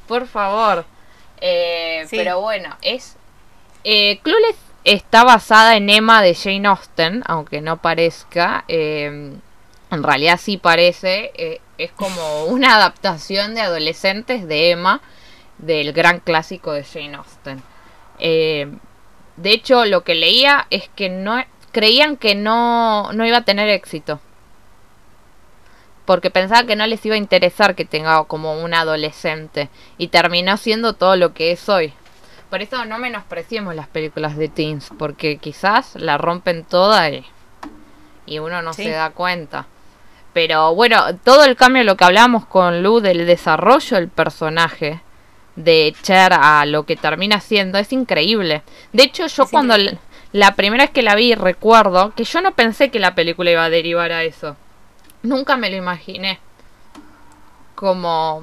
[0.07, 0.85] Por favor.
[1.39, 2.17] Eh, Sí.
[2.17, 3.15] Pero bueno, es.
[3.83, 8.63] Eh, Clueless está basada en Emma de Jane Austen, aunque no parezca.
[8.67, 9.33] eh,
[9.91, 11.31] en realidad sí parece.
[11.35, 15.01] eh, es como una adaptación de adolescentes de Emma,
[15.59, 17.61] del gran clásico de Jane Austen.
[18.17, 18.67] Eh,
[19.37, 23.69] de hecho, lo que leía es que no creían que no, no iba a tener
[23.69, 24.19] éxito.
[26.05, 29.69] Porque pensaban que no les iba a interesar que tenga como un adolescente.
[29.97, 31.93] Y terminó siendo todo lo que es hoy.
[32.49, 34.89] Por eso no menospreciemos las películas de teens.
[34.97, 37.25] Porque quizás la rompen toda y,
[38.25, 38.85] y uno no Sí.
[38.85, 39.67] se da cuenta.
[40.33, 45.01] Pero bueno, todo el cambio, lo que hablamos con Lu del desarrollo del personaje
[45.55, 48.63] de Cher a lo que termina siendo es increíble.
[48.93, 49.99] De hecho, yo Es cuando increíble.
[50.31, 53.63] La primera vez que la vi recuerdo que yo no pensé que la película iba
[53.63, 54.55] a derivar a eso.
[55.23, 56.39] Nunca me lo imaginé.
[57.75, 58.41] Como...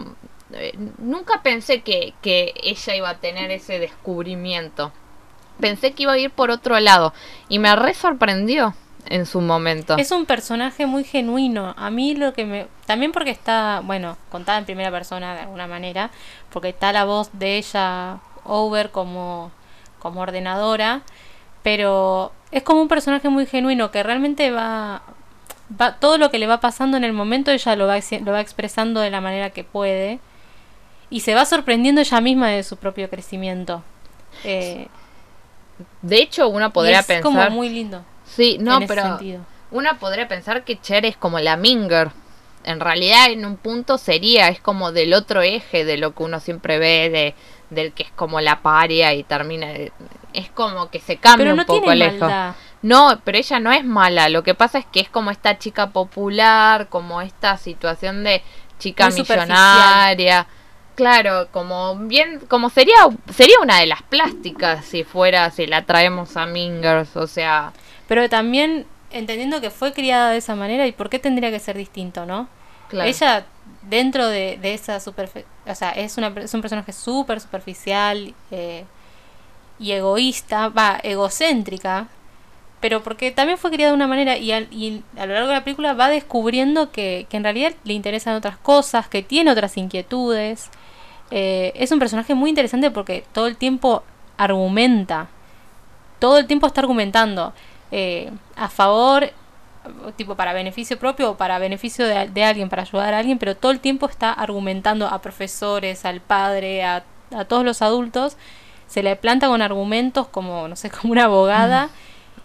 [0.53, 4.93] eh, nunca pensé que, que ella iba a tener ese descubrimiento.
[5.61, 7.15] Pensé que iba a ir por otro lado.
[7.49, 8.75] Y me re sorprendió
[9.09, 9.97] en su momento.
[9.97, 11.75] Es un personaje muy genuino.
[11.79, 12.67] A mí lo que me...
[12.87, 16.11] También porque está, bueno, contada en primera persona de alguna manera,
[16.51, 19.51] porque está la voz de ella, Over, como,
[19.99, 21.03] como ordenadora,
[21.67, 25.03] pero es como un personaje muy genuino que realmente va...
[25.81, 28.41] va todo lo que le va pasando en el momento ella lo va, lo va
[28.41, 30.21] expresando de la manera que puede
[31.11, 33.83] y se va sorprendiendo ella misma de su propio crecimiento.
[34.45, 34.87] Eh,
[36.03, 37.23] De hecho, uno podría es pensar...
[37.25, 39.41] como muy lindo Sí, no, en ese pero sentido.
[39.73, 42.13] uno podría pensar que Cher es como la Minger.
[42.63, 46.39] En realidad, en un punto sería, es como del otro eje de lo que uno
[46.39, 47.35] siempre ve, de,
[47.71, 49.69] del que es como la paria y termina.
[50.37, 52.19] Es como que se cambia Pero no un poco tiene el eje.
[52.21, 52.55] maldad.
[52.83, 54.29] No, pero ella no es mala.
[54.29, 58.43] Lo que pasa es que es como esta chica popular, como esta situación de
[58.79, 60.47] chica Muy millonaria.
[60.95, 62.97] Claro, como bien, como sería,
[63.35, 67.73] sería una de las plásticas si fuera, si la traemos a Mingers, o sea,
[68.09, 71.77] Pero también entendiendo que fue criada de esa manera y por qué tendría que ser
[71.77, 72.49] distinto, ¿no?
[72.89, 73.09] claro.
[73.11, 73.45] Ella,
[73.83, 78.85] dentro de, de esa superfi- o sea, es, una, es un personaje súper superficial eh,
[79.79, 82.09] y egoísta, va, egocéntrica,
[82.81, 85.55] pero porque también fue criada de una manera y, al- y a lo largo de
[85.55, 89.77] la película va descubriendo que, que en realidad le interesan otras cosas, que tiene otras
[89.77, 90.69] inquietudes.
[91.31, 94.05] Eh, es un personaje muy interesante porque todo el tiempo
[94.37, 95.29] argumenta,
[96.19, 97.53] todo el tiempo está argumentando
[97.91, 99.31] eh, a favor,
[100.17, 103.57] tipo para beneficio propio o para beneficio de, de alguien, para ayudar a alguien, pero
[103.57, 108.37] todo el tiempo está argumentando a profesores, al padre, a, a todos los adultos,
[108.87, 111.91] se le planta con argumentos como, no sé, como una abogada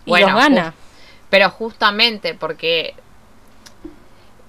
[0.06, 0.74] y Bueno, los gana.
[1.30, 2.94] Pero justamente porque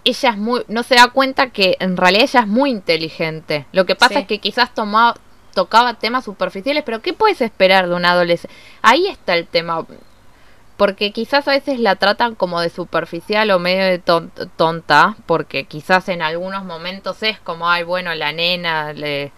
[0.05, 3.67] ella es muy, no se da cuenta que en realidad ella es muy inteligente.
[3.73, 4.21] Lo que pasa Sí.
[4.21, 5.15] es que quizás tomaba,
[5.55, 8.55] tocaba temas superficiales, pero ¿qué puedes esperar de un adolescente?
[8.83, 9.87] Ahí está el tema.
[10.77, 15.65] Porque quizás a veces la tratan como de superficial o medio de ton- tonta, porque
[15.65, 19.31] quizás en algunos momentos es como, ay, bueno, la nena, le...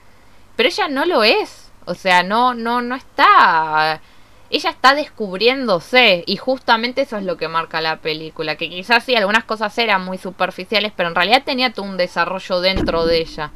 [0.56, 1.63] pero ella no lo es.
[1.86, 4.00] O sea, no, no, no está
[4.50, 9.16] ella está descubriéndose y justamente eso es lo que marca la película, que quizás sí
[9.16, 13.50] algunas cosas eran muy superficiales, pero en realidad tenía todo un desarrollo dentro de ella.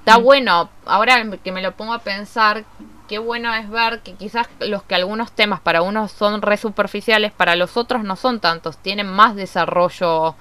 [0.00, 0.22] Está Mm.
[0.24, 2.64] bueno, ahora que me lo pongo a pensar,
[3.08, 7.30] qué bueno es ver que quizás los que algunos temas para unos son re superficiales,
[7.30, 10.34] para los otros no son tantos, tienen más desarrollo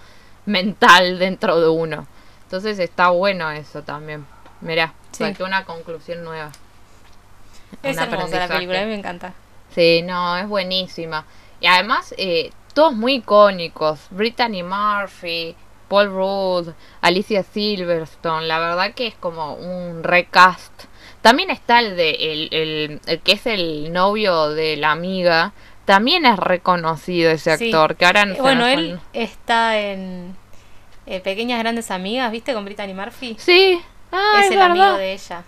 [0.47, 2.07] mental dentro de uno.
[2.45, 4.25] Entonces está bueno eso también.
[4.61, 5.25] Mirá, Sí.
[5.25, 6.51] saqué una conclusión nueva.
[7.83, 9.33] Es Un hermosa la película, a mí me encanta.
[9.73, 11.25] Sí, no, es buenísima.
[11.59, 13.99] Y además, eh, todos muy icónicos.
[14.11, 15.55] Brittany Murphy,
[15.87, 16.69] Paul Rudd,
[17.01, 18.47] Alicia Silverstone.
[18.47, 20.71] La verdad que es como un recast.
[21.21, 25.53] También está el de el, el, el que es el novio de la amiga.
[25.85, 27.65] También es reconocido ese Sí.
[27.65, 27.95] actor.
[27.95, 30.35] Que ahora no Eh, se bueno, él está en
[31.05, 32.53] eh, Pequeñas Grandes Amigas, ¿viste?
[32.53, 33.35] Con Brittany Murphy.
[33.39, 33.81] Sí.
[34.11, 34.71] Ah, es es el verdad.
[34.71, 35.43] amigo de ella.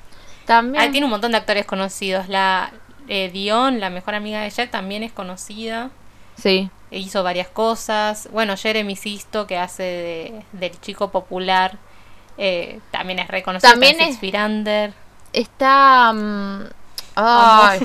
[0.45, 0.83] También.
[0.83, 2.27] Ah, tiene un montón de actores conocidos.
[2.29, 2.71] La
[3.07, 5.89] eh, Dion, la mejor amiga de Jack, también es conocida.
[6.35, 6.69] Sí.
[6.91, 8.29] E hizo varias cosas.
[8.31, 11.77] Bueno, Jeremy Sisto, que hace de- del chico popular,
[12.37, 13.71] eh, también es reconocido.
[13.71, 14.93] También es- Under.
[15.31, 16.09] Está...
[17.15, 17.79] ay.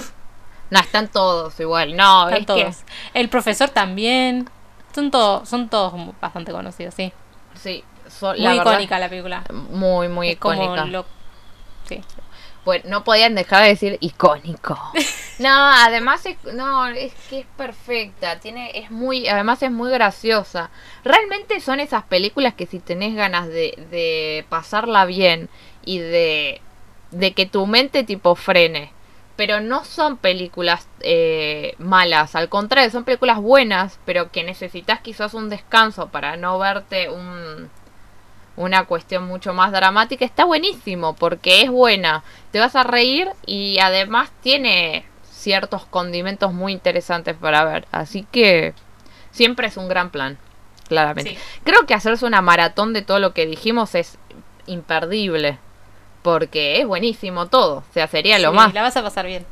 [0.71, 1.97] No, están todos igual.
[1.97, 2.63] No, Están que...
[2.65, 2.77] todos.
[3.15, 4.49] El profesor también.
[4.95, 7.13] Son, todos son todos bastante conocidos, sí.
[7.55, 9.45] Sí, so- Muy la verdad, icónica la película.
[9.71, 10.85] Muy, muy Es como icónica.
[10.87, 11.07] lo-
[11.89, 12.03] Sí.
[12.69, 14.79] Pues no podían dejar de decir icónico.
[15.39, 20.71] No, además es, no, es que es perfecta, tiene, es muy, además es muy graciosa.
[21.05, 25.49] Realmente son esas películas que si tenés ganas de, de pasarla bien
[25.85, 26.61] y de,
[27.13, 28.91] de que tu mente tipo frene.
[29.37, 35.35] Pero no son películas eh, malas, al contrario, son películas buenas, pero que necesitas quizás
[35.35, 37.71] un descanso para no verte un,
[38.59, 43.79] una cuestión mucho más dramática, está buenísimo porque es buena, te vas a reír y
[43.79, 48.75] además tiene ciertos condimentos muy interesantes para ver, así que
[49.31, 50.39] siempre es un gran plan,
[50.89, 51.31] claramente.
[51.31, 51.39] Sí.
[51.63, 54.19] Creo que hacerse una maratón de todo lo que dijimos es
[54.67, 55.59] imperdible,
[56.23, 58.75] porque es buenísimo todo, o sea, sería lo Sí, más.
[58.75, 59.47] La vas a pasar bien.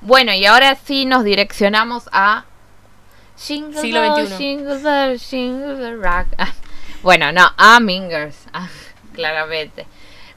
[0.00, 2.44] Bueno, y ahora sí nos direccionamos a
[3.36, 4.36] Jingle Siglo Bell, XXI.
[4.36, 6.26] Jingle Bell, Jingle Bell Rock.
[7.02, 8.68] Bueno, no, a Mingers, ah,
[9.14, 9.86] claramente.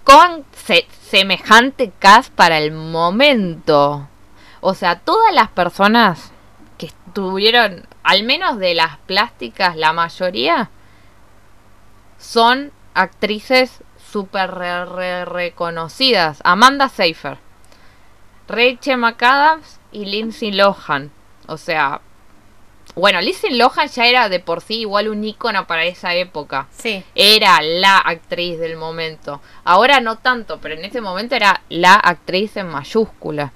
[0.04, 4.08] Con se- semejante cast para el momento.
[4.62, 6.32] O sea, todas las personas
[6.78, 10.70] que estuvieron, al menos de las plásticas, la mayoría,
[12.18, 16.40] son actrices súper re- re- reconocidas.
[16.44, 17.38] Amanda Seyfried.
[18.48, 21.12] Rachel McAdams y Lindsay Lohan.
[21.48, 22.02] O sea,
[22.96, 26.68] bueno, Lindsay Lohan ya era de por sí igual un ícono para esa época.
[26.78, 27.04] Sí.
[27.14, 29.42] Era la actriz del momento.
[29.66, 33.52] Ahora no tanto, pero en ese momento era la actriz en mayúscula.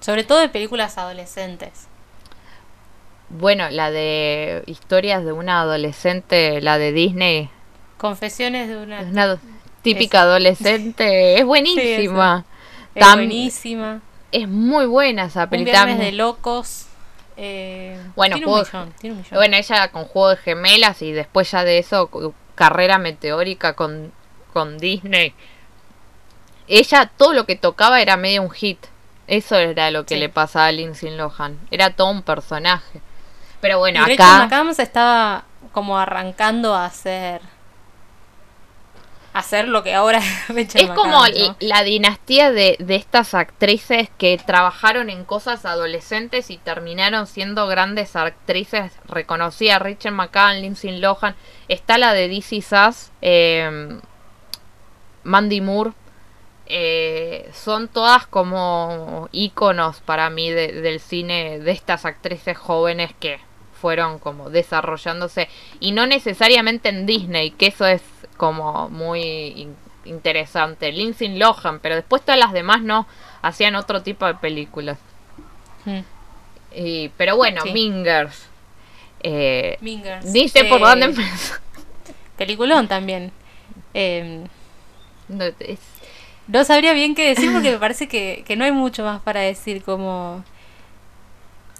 [0.00, 1.86] Sobre todo de películas adolescentes.
[3.30, 7.50] Bueno, la de historias de una adolescente, la de Disney,
[7.96, 9.00] Confesiones de una...
[9.02, 9.38] una
[9.82, 12.44] típica adolescente, es buenísima.
[12.94, 14.00] Es buenísima.
[14.32, 15.84] Es muy buena esa Un película.
[15.84, 16.86] viernes de locos.
[17.42, 19.36] Eh, Bueno, tiene un juego- millón, tiene un millón.
[19.38, 22.10] Bueno, ella con Juego de Gemelas y después ya de eso,
[22.54, 24.12] carrera meteórica con,
[24.52, 25.34] con Disney.
[26.68, 28.78] Ella, todo lo que tocaba era medio un hit.
[29.26, 30.20] Eso era lo que Sí.
[30.20, 31.58] le pasaba a Lindsay Lohan.
[31.70, 33.00] Era todo un personaje.
[33.60, 34.38] Pero bueno, y Rachel acá...
[34.44, 37.40] McAdams estaba como arrancando a hacer...
[39.32, 40.20] hacer lo que ahora
[40.56, 41.24] Es como
[41.60, 48.16] la dinastía de, de estas actrices que trabajaron en cosas adolescentes y terminaron siendo grandes
[48.16, 49.80] actrices reconocidas.
[49.82, 51.36] Rachel McCann, Lindsay Lohan.
[51.68, 53.98] Está la de DC Sass, eh,
[55.22, 55.92] Mandy Moore.
[56.72, 63.40] Eh, son todas como íconos para mí de- del cine de estas actrices jóvenes que
[63.80, 65.48] fueron como desarrollándose
[65.80, 68.02] y no necesariamente en Disney, que eso es
[68.36, 70.92] como muy in- interesante.
[70.92, 73.06] Lindsay Lohan, pero después todas las demás no
[73.42, 74.98] hacían otro tipo de películas.
[75.84, 76.00] Mm.
[76.74, 77.72] Y, pero bueno, Sí.
[77.72, 78.46] Mingers.
[79.22, 80.32] Eh, Mingers.
[80.32, 81.58] dice por dónde empezar.
[82.36, 83.32] Peliculón también.
[83.94, 84.44] Eh,
[85.28, 85.78] No, es-
[86.48, 89.40] no sabría bien qué decir porque me parece que, que no hay mucho más para
[89.40, 90.44] decir como...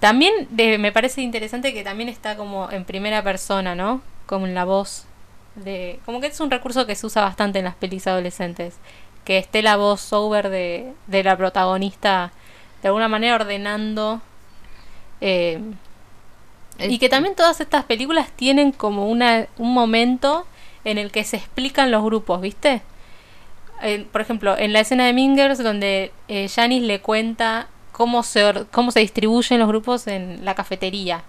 [0.00, 4.00] También de- me parece interesante que también está como en primera persona, ¿no?
[4.26, 5.06] Como en la voz.
[5.56, 8.76] de Como que es un recurso que se usa bastante en las pelis adolescentes.
[9.24, 12.32] Que esté la voz over de, de la protagonista
[12.82, 14.22] de alguna manera ordenando...
[15.20, 15.60] eh,
[16.78, 20.46] y que también todas estas películas tienen como una, un momento
[20.84, 22.80] en el que se explican los grupos, ¿viste?
[23.82, 28.66] Eh, por ejemplo, en la escena de Mingers, donde eh, Janice le cuenta cómo se,
[28.70, 31.22] cómo se distribuyen los grupos en la cafetería.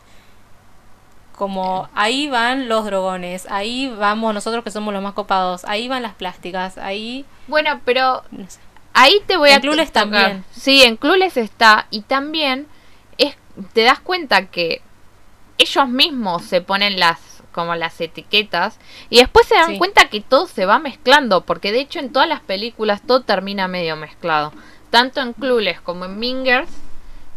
[1.35, 6.03] Como ahí van los drogones, ahí vamos nosotros que somos los más copados, ahí van
[6.03, 7.25] las plásticas, ahí...
[7.47, 8.59] Bueno, pero No sé.
[8.93, 9.87] Ahí te voy En a tocar.
[9.89, 10.43] también.
[10.51, 11.87] Sí, en Clueless está.
[11.91, 12.67] Y también
[13.17, 13.35] es,
[13.73, 14.81] te das cuenta que
[15.57, 17.19] ellos mismos se ponen las
[17.53, 18.77] como las etiquetas
[19.09, 19.77] y después se dan Sí.
[19.77, 23.67] cuenta que todo se va mezclando porque de hecho en todas las películas todo termina
[23.67, 24.53] medio mezclado
[24.91, 26.69] tanto en Clueless como en Mingers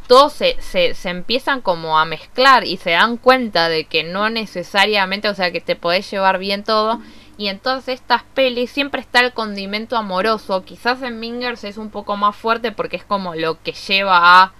[0.06, 4.28] todos se, se, se empiezan como a mezclar y se dan cuenta de que no
[4.28, 7.00] necesariamente, o sea, que te podés llevar bien todo.
[7.36, 10.64] Y en todas estas pelis siempre está el condimento amoroso.
[10.64, 14.52] Quizás en Mingers es un poco más fuerte porque es como lo que lleva a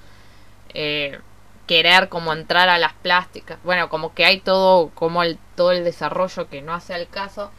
[0.73, 1.21] eh,
[1.67, 3.59] querer como entrar a las plásticas.
[3.65, 7.51] Bueno, como que hay todo, como el, todo el desarrollo que no hace al caso.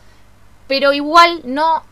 [0.68, 1.84] Pero igual no,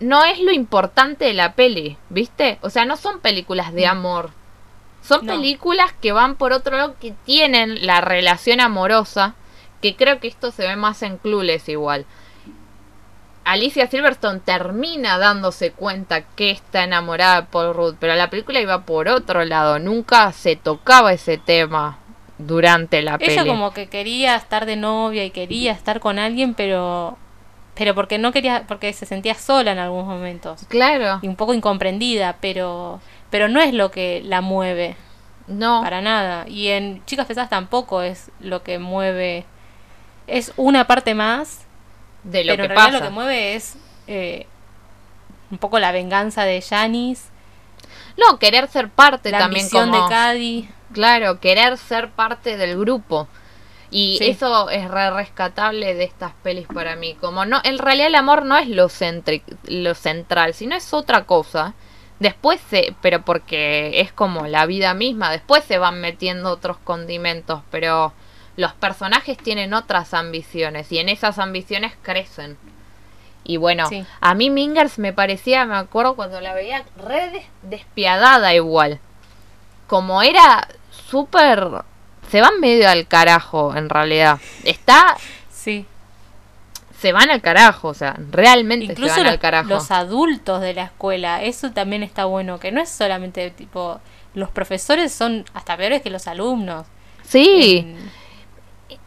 [0.00, 2.58] no es lo importante de la peli, ¿viste?
[2.62, 4.30] O sea, no son películas de amor.
[5.02, 5.32] Son No.
[5.34, 9.34] películas que van por otro lado que tienen la relación amorosa,
[9.80, 12.04] que creo que esto se ve más en Clueless igual.
[13.44, 18.82] Alicia Silverstone termina dándose cuenta que está enamorada de Paul Rudd, pero la película iba
[18.84, 21.98] por otro lado, nunca se tocaba ese tema.
[22.40, 23.48] durante la Ella peli.
[23.48, 27.18] como que quería estar de novia y quería estar con alguien, pero
[27.78, 31.54] pero porque no quería porque se sentía sola en algunos momentos Claro, y un poco
[31.54, 33.00] incomprendida, pero
[33.30, 34.96] pero no es lo que la mueve
[35.46, 35.80] no.
[35.82, 36.46] para nada.
[36.48, 39.44] Y en Chicas Pesadas tampoco es lo que mueve
[40.26, 41.66] es una parte más,
[42.24, 42.98] de lo pero que en realidad pasa.
[42.98, 43.76] lo que mueve es
[44.06, 44.46] eh,
[45.50, 47.30] un poco la venganza de Janis,
[48.16, 50.04] No, querer ser parte la también como...
[50.04, 50.68] de Cady.
[50.92, 53.28] Claro, querer ser parte del grupo.
[53.90, 54.28] Y Sí.
[54.30, 57.14] eso es re rescatable de estas pelis para mí.
[57.14, 58.88] Como no, en realidad el amor no es lo,
[59.68, 61.74] lo central, sino es otra cosa.
[62.20, 67.62] Después se, pero porque es como la vida misma, después se van metiendo otros condimentos,
[67.70, 68.12] pero
[68.56, 72.58] los personajes tienen otras ambiciones y en esas ambiciones crecen.
[73.44, 74.04] Y bueno, Sí.
[74.20, 78.98] a mí Mingers me parecía, me acuerdo cuando la veía, re des- despiadada igual.
[79.86, 81.66] Como era súper...
[82.30, 84.38] Se van medio al carajo, en realidad.
[84.64, 85.16] Está...
[85.50, 85.86] Sí.
[87.00, 89.68] Se van al carajo, o sea, realmente Incluso se van los, al carajo.
[89.68, 94.00] los adultos de la escuela, eso también está bueno, que no es solamente tipo,
[94.34, 96.86] los profesores son hasta peores que los alumnos.
[97.22, 98.10] Sí, En-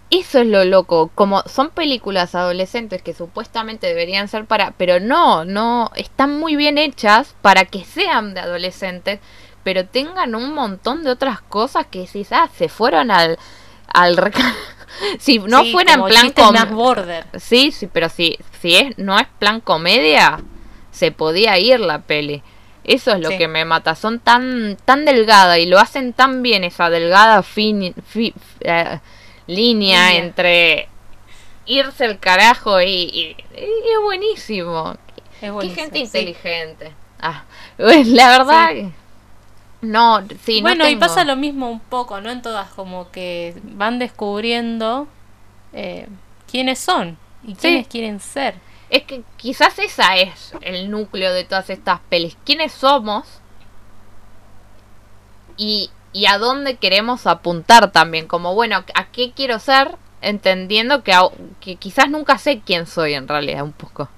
[0.09, 1.09] eso es lo loco.
[1.15, 4.71] Como son películas adolescentes que supuestamente deberían ser para...
[4.71, 9.19] Pero no, no, están muy bien hechas para que sean de adolescentes,
[9.63, 13.37] pero tengan un montón de otras cosas que si ah, se fueron al...
[13.87, 14.17] al
[15.19, 17.25] si no sí, fuera en como plan chistes com- más border.
[17.39, 20.39] Sí, sí, pero si, si es, no es plan comedia,
[20.91, 22.43] se podía ir la peli.
[22.83, 23.37] Eso es lo Sí.
[23.37, 23.93] que me mata.
[23.95, 28.99] Son tan, tan delgada y lo hacen tan bien esa delgada fin, fi- eh,
[29.47, 30.89] línea entre
[31.67, 34.95] irse al carajo y, y- y es buenísimo.
[35.41, 36.91] Es Qué gente inteligente.
[37.19, 37.43] Ah,
[37.77, 38.91] la verdad, Sí.
[39.81, 42.29] No, sí, no bueno, y tengo- pasa lo mismo un poco, ¿no?
[42.29, 45.07] En todas como que van descubriendo
[45.73, 46.07] eh,
[46.49, 48.55] quiénes son y quiénes quieren ser.
[48.89, 52.37] Es que quizás esa es el núcleo de todas estas pelis.
[52.45, 53.25] ¿Quiénes somos?
[55.57, 58.27] Y, y a dónde queremos apuntar también.
[58.27, 59.95] Como, bueno, ¿a qué quiero ser?
[60.21, 61.13] Entendiendo que,
[61.59, 64.09] que quizás nunca sé quién soy en realidad, un poco.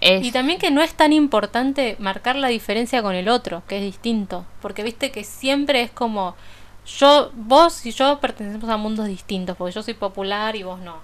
[0.00, 3.82] Y también que no es tan importante marcar la diferencia con el otro, que es
[3.82, 4.44] distinto.
[4.62, 6.36] Porque viste que siempre es como
[6.86, 10.96] yo, vos y yo pertenecemos a mundos distintos, porque yo soy popular y vos no.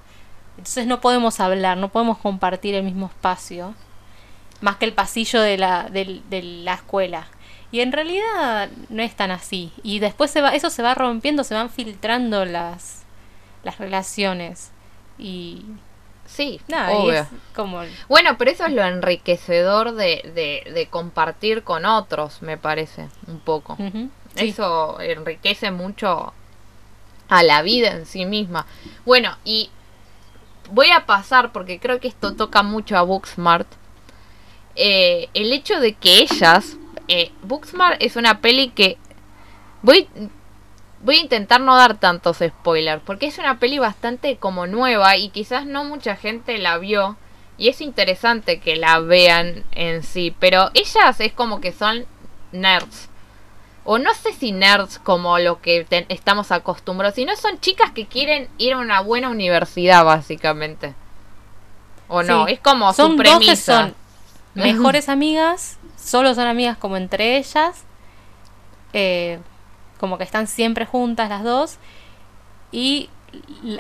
[0.57, 3.75] Entonces no podemos hablar, no podemos compartir el mismo espacio,
[4.61, 7.27] más que el pasillo de la, del- de la escuela.
[7.73, 9.73] Y en realidad no es tan así.
[9.83, 13.03] Y después se va, eso se va rompiendo, se van filtrando las,
[13.65, 14.71] las relaciones.
[15.19, 15.65] Y
[16.35, 16.61] sí,
[16.91, 17.21] obvio.
[17.21, 17.83] es como...
[18.09, 23.41] Bueno, pero eso es lo enriquecedor de, de, de compartir con otros, me parece, un
[23.41, 23.77] poco.
[23.77, 24.49] Sí.
[24.49, 26.33] Eso enriquece mucho
[27.29, 28.67] a la vida en sí misma.
[29.05, 29.71] Bueno, y
[30.71, 33.69] voy a pasar, porque creo que esto toca mucho a Booksmart,
[34.77, 36.77] eh, el hecho de que ellas,
[37.09, 38.99] eh, Booksmart es una peli que
[39.83, 40.09] voy,
[41.05, 45.29] voy a intentar no dar tantos spoilers, porque es una peli bastante como nueva y
[45.29, 47.17] quizás no mucha gente la vio.
[47.57, 52.05] Y es interesante que la vean en sí, pero ellas es como que son
[52.51, 53.09] nerds
[53.85, 58.07] o no sé si nerds como lo que te- estamos acostumbrados, sino son chicas que
[58.07, 60.95] quieren ir a una buena universidad, básicamente.
[62.09, 62.55] O no, Sí.
[62.55, 63.53] es como son su dos premisa.
[63.53, 63.95] que son
[64.55, 67.85] mejores amigas, solo son amigas como entre ellas,
[68.95, 69.39] eh,
[70.05, 71.79] como que están siempre juntas las dos,
[72.71, 73.09] y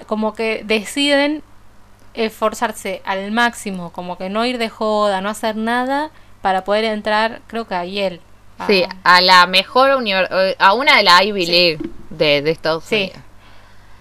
[0.07, 1.43] como que deciden
[2.14, 6.09] esforzarse al máximo, como que no ir de joda, no hacer nada
[6.41, 8.20] para poder entrar, creo que a Yale.
[8.59, 11.53] a- Sí, a la mejor universidad, a una de la Ivy Sí.
[11.53, 12.95] League de, de Estados Sí.
[12.97, 13.18] Unidos.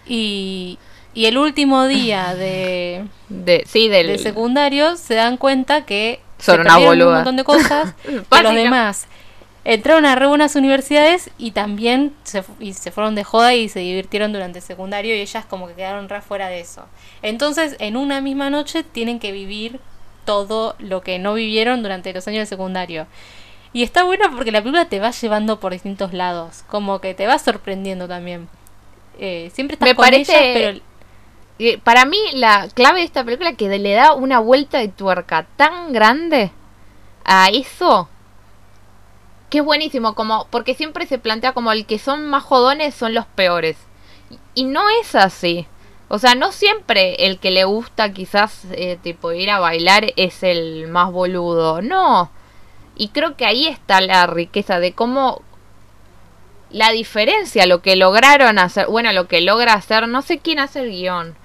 [0.05, 0.80] Y,
[1.13, 4.07] y el último día de, De, sí, del...
[4.07, 8.43] de secundario se dan cuenta que Son se unas perdieron un montón de cosas que
[8.43, 9.07] los demás
[9.66, 13.80] entraron a re buenas universidades y también se, y se fueron de joda y se
[13.80, 16.86] divirtieron durante el secundario y ellas como que quedaron re fuera de eso.
[17.22, 19.80] Entonces, en una misma noche tienen que vivir
[20.26, 23.07] todo lo que no vivieron durante los años de secundario.
[23.74, 27.26] Y está bueno porque la película te va llevando por distintos lados, como que te
[27.28, 28.47] va sorprendiendo también.
[29.18, 30.82] Eh, siempre estás Me con parece- ellas,
[31.57, 34.88] pero Para mí la clave de esta película es que le da una vuelta de
[34.89, 36.51] tuerca tan grande
[37.26, 38.09] a eso
[39.54, 43.14] que es buenísimo, como porque siempre se plantea como el que son más jodones son
[43.14, 43.78] los peores.
[44.56, 45.68] Y, no es así.
[46.08, 50.41] O sea, no siempre el que le gusta quizás eh, tipo ir a bailar es
[50.41, 51.84] el más boludo.
[51.84, 52.32] No.
[52.95, 55.43] Y creo que ahí está la riqueza de cómo
[56.72, 60.80] la diferencia, lo que lograron hacer, bueno, lo que logra hacer, no sé quién hace
[60.80, 61.36] el guion,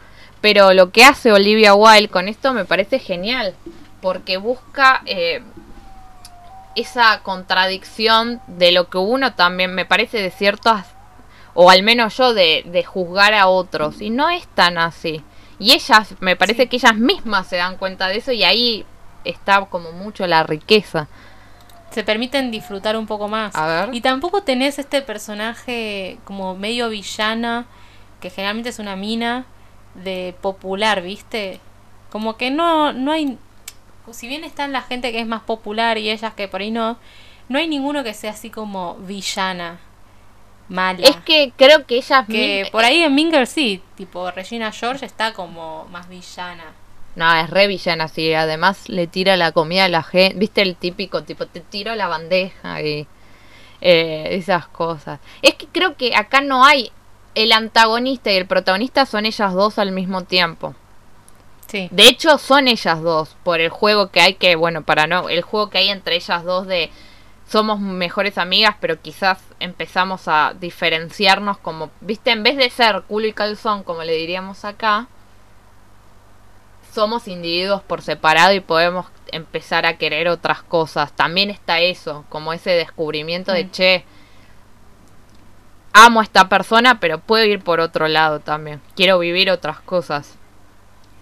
[0.40, 3.54] pero lo que hace Olivia Wilde con esto me parece genial,
[4.00, 5.42] porque busca eh,
[6.80, 10.86] esa contradicción de lo que uno también me parece de ciertas,
[11.54, 15.22] o al menos yo, de, de juzgar a otros, y no es tan así.
[15.58, 18.86] Y ellas, me parece que ellas mismas se dan cuenta de eso y ahí
[19.24, 21.08] está como mucho la riqueza.
[21.90, 23.54] Se permiten disfrutar un poco más.
[23.56, 23.94] A ver.
[23.94, 27.66] Y tampoco tenés este personaje como medio villana,
[28.20, 29.46] que generalmente es una mina
[29.94, 31.60] de popular, ¿viste?
[32.10, 33.38] Como que no, no hay.
[34.12, 36.98] Si bien están la gente que es más popular y ellas que por ahí no,
[37.48, 39.80] no hay ninguno que sea así como villana,
[40.68, 41.06] mala.
[41.06, 45.32] Es que creo que ellas que por ahí en Minger sí, tipo Regina George está
[45.32, 46.74] como más villana.
[47.18, 48.32] No, es re villana, sí.
[48.32, 50.38] Además le tira la comida a la gente.
[50.38, 53.08] ¿Viste el típico tipo, te tiro la bandeja y
[53.80, 55.18] eh, esas cosas?
[55.42, 56.92] Es que creo que acá no hay...
[57.34, 60.74] El antagonista y el protagonista son ellas dos al mismo tiempo.
[61.68, 61.88] Sí.
[61.92, 65.42] De hecho, son ellas dos, por el juego que hay que, bueno, para no, el
[65.42, 66.90] juego que hay entre ellas dos de
[67.46, 73.26] somos mejores amigas, pero quizás empezamos a diferenciarnos como, viste, en vez de ser culo
[73.26, 75.08] y calzón, como le diríamos acá,
[76.92, 81.12] somos individuos por separado y podemos empezar a querer otras cosas.
[81.12, 83.70] También está eso, como ese descubrimiento de, Mm.
[83.70, 84.04] che,
[85.92, 88.80] amo a esta persona, pero puedo ir por otro lado también.
[88.94, 90.34] Quiero vivir otras cosas.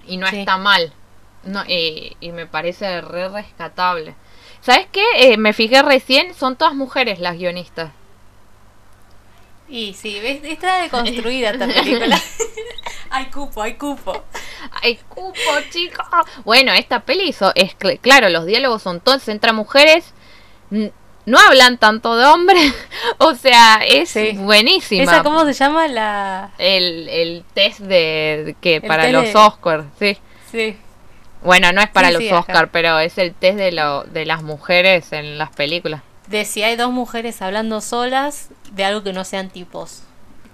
[0.07, 0.39] Y no Sí.
[0.41, 0.93] está mal.
[1.45, 4.15] No, y, y me parece re rescatable.
[4.61, 5.05] ¿Sabes qué?
[5.17, 7.93] Eh, me fijé recién, son todas mujeres las guionistas.
[9.69, 12.21] Y sí, ves, está deconstruida esta película.
[13.11, 14.23] hay cupo, hay cupo.
[14.83, 15.35] ¡Ay, cupo,
[15.71, 16.07] chicos!
[16.45, 20.13] Bueno, esta peli hizo, es cl- claro, los diálogos son todos entre mujeres.
[21.27, 22.73] No hablan tanto de hombres.
[23.19, 24.33] o sea, es Sí.
[24.37, 25.03] buenísima.
[25.03, 26.51] ¿Esa cómo se llama la...?
[26.59, 30.17] El, el test de, que para los Oscars, sí.
[30.51, 30.77] Sí.
[31.43, 32.33] Bueno, no es para Sí, los sí.
[32.33, 36.03] Oscars, pero es el test de, lo, de las mujeres en las películas.
[36.29, 40.03] De si hay dos mujeres hablando solas de algo que no sean tipos.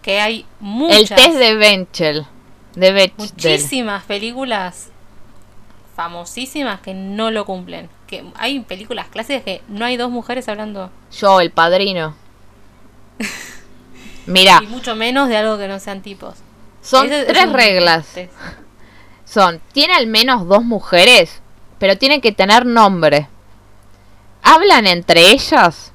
[0.03, 2.27] Que hay muchas, El test de Benchel.
[2.75, 3.15] De Bechdel.
[3.19, 4.89] muchísimas películas
[5.97, 7.89] famosísimas que no lo cumplen.
[8.13, 10.91] Que hay películas clásicas que no hay dos mujeres hablando.
[11.19, 12.15] Yo, el padrino.
[14.27, 16.35] Mira, Y mucho menos de algo que no sean tipos.
[16.83, 18.07] son Ese tres reglas.
[18.09, 18.35] test.
[19.25, 21.41] Son, tiene al menos dos mujeres,
[21.79, 23.29] pero tienen que tener nombre.
[24.43, 25.93] ¿Hablan entre ellas?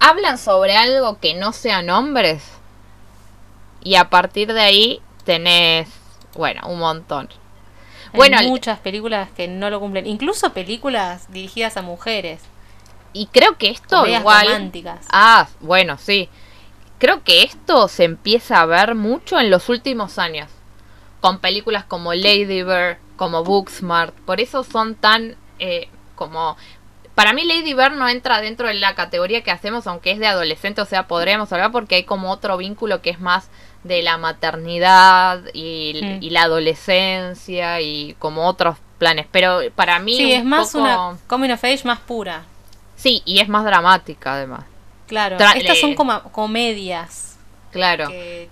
[0.00, 2.42] ¿Hablan sobre algo que no sean hombres?
[3.84, 5.88] Y a partir de ahí tenés,
[6.34, 7.28] bueno, un montón.
[8.12, 10.06] Bueno, hay muchas películas que no lo cumplen.
[10.06, 12.40] Incluso películas dirigidas a mujeres.
[13.12, 14.46] y creo que esto Comedias igual...
[14.46, 15.06] románticas.
[15.10, 16.28] Ah, bueno, sí.
[16.98, 20.50] Creo que esto se empieza a ver mucho en los últimos años.
[21.20, 24.14] Con películas como Lady Bird, como Booksmart.
[24.20, 26.56] Por eso son tan eh, como...
[27.14, 30.28] Para mí Lady Bird no entra dentro de la categoría que hacemos, aunque es de
[30.28, 33.50] adolescente, o sea, podríamos hablar porque hay como otro vínculo que es más
[33.84, 36.22] de la maternidad y, Mm.
[36.22, 39.26] y la adolescencia y como otros planes.
[39.30, 40.16] Pero para mí...
[40.16, 42.44] Sí, es más poco- una coming of age más pura.
[42.96, 44.64] Sí, y es más dramática además.
[45.06, 45.38] Claro.
[45.38, 47.36] Tra- Estas son como comedias
[47.72, 48.08] Claro.
[48.08, 48.48] que-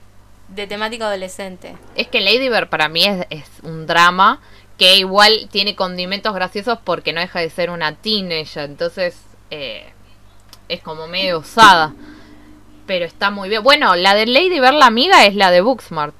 [0.48, 1.76] de temática adolescente.
[1.96, 4.40] Es que Lady Bird para mí es, es un drama
[4.78, 8.64] que igual tiene condimentos graciosos porque no deja de ser una teenager.
[8.64, 9.16] Entonces
[9.50, 9.88] eh,
[10.68, 11.94] es como medio osada.
[12.86, 13.62] Pero está muy bien.
[13.62, 16.14] Bueno, la de Lady Bird, la amiga, es la de Booksmart.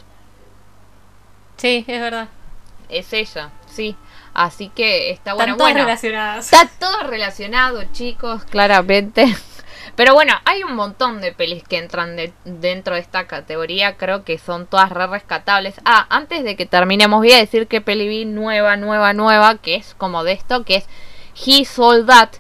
[1.57, 2.29] Sí, es verdad.
[2.89, 3.97] Es ella, sí.
[4.35, 5.57] Así que está Están bueno.
[5.57, 6.53] todas bueno, relacionadas.
[6.53, 9.35] Está todo relacionado, chicos, claramente.
[9.97, 13.97] Pero bueno, hay un montón de pelis que entran de- dentro de esta categoría.
[13.97, 15.77] Creo que son todas re rescatables.
[15.87, 19.77] Ah, antes de que terminemos, voy a decir que peli vi nueva, nueva, nueva, que
[19.77, 20.87] es como de esto, que es
[21.47, 22.31] He Sold That,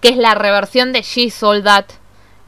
[0.00, 1.86] que es la reversión de She Sold That,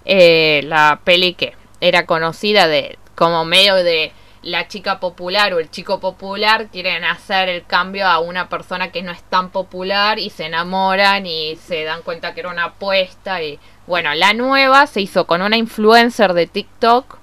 [0.05, 4.13] eh, la peli que era conocida de como medio de
[4.45, 9.03] la chica popular o el chico popular quieren hacer el cambio a una persona que
[9.03, 13.43] no es tan popular y se enamoran y se dan cuenta que era una apuesta
[13.43, 17.19] y bueno, la nueva se hizo con una influencer de TikTok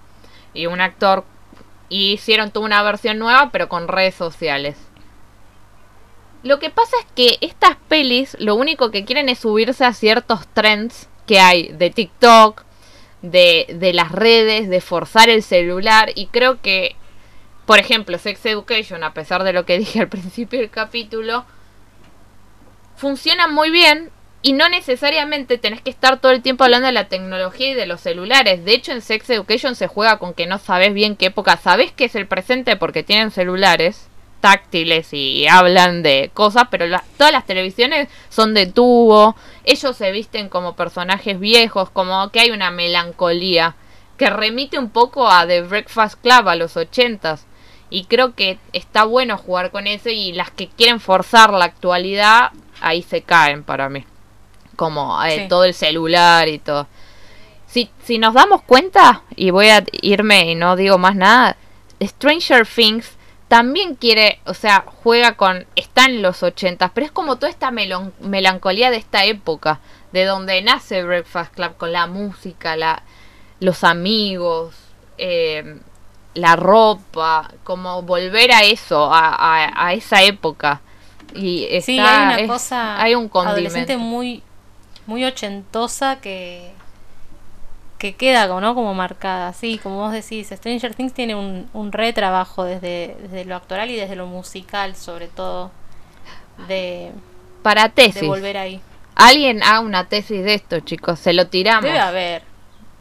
[0.54, 1.24] y un actor
[1.90, 4.78] y hicieron toda una versión nueva pero con redes sociales.
[6.44, 10.48] Lo que pasa es que estas pelis lo único que quieren es subirse a ciertos
[10.54, 12.64] trends que hay de TikTok,
[13.22, 16.96] de, de las redes, de forzar el celular y creo que,
[17.66, 21.46] por ejemplo, Sex Education, a pesar de lo que dije al principio del capítulo,
[22.96, 24.12] funciona muy bien
[24.44, 27.86] Y no necesariamente tenés que estar todo el tiempo hablando de la tecnología y de
[27.86, 28.66] los celulares.
[28.66, 31.58] De hecho, en Sex Education se juega con que no sabes bien qué época.
[31.58, 34.10] Sabes que es el presente porque tienen celulares
[34.42, 39.36] táctiles y hablan de cosas, pero la- todas las televisiones son de tubo.
[39.64, 43.76] Ellos se visten como personajes viejos, como que hay una melancolía
[44.18, 47.46] que remite un poco a The Breakfast Club, a los ochentas.
[47.90, 52.52] Y creo que está bueno jugar con eso y las que quieren forzar la actualidad,
[52.82, 54.06] ahí se caen para mí.
[54.76, 55.48] Como eh, Sí.
[55.50, 56.88] todo el celular y todo.
[57.68, 61.58] Si, si nos damos cuenta, y voy a irme y no digo más nada,
[62.02, 63.12] Stranger Things
[63.52, 67.70] también quiere, o sea, juega con, está en los ochentas, pero es como toda esta
[67.70, 69.82] melon- melancolía de esta época,
[70.14, 73.04] de donde nace Breakfast Club, con la música, la,
[73.60, 74.74] los amigos,
[75.18, 75.80] eh,
[76.34, 80.80] la ropa, como volver a eso, a, a- a esa época.
[81.36, 84.00] Y está, Sí, hay una es- cosa hay un adolescente condimento.
[84.00, 84.44] muy,
[85.08, 86.72] muy ochentosa que,
[88.02, 88.74] que queda ¿no?
[88.74, 89.54] como marcada.
[89.54, 93.96] Sí, como vos decís, Stranger Things tiene un, un retrabajo desde, desde lo actoral y
[93.96, 95.70] desde lo musical, sobre todo,
[96.68, 97.12] de,
[97.62, 98.28] Para de tesis.
[98.28, 98.82] volver ahí.
[99.14, 101.84] Alguien haga una tesis de esto, chicos, se lo tiramos.
[101.84, 102.42] Debe haber.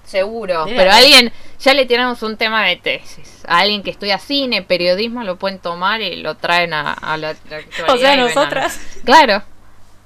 [0.05, 1.03] Seguro, Debe pero haber.
[1.03, 3.43] alguien, ya le tiramos un tema de tesis.
[3.49, 7.31] A alguien que estudia cine, periodismo, lo pueden tomar y lo traen a, a la,
[7.31, 8.79] actualidad O sea, nosotras.
[9.07, 9.43] Claro,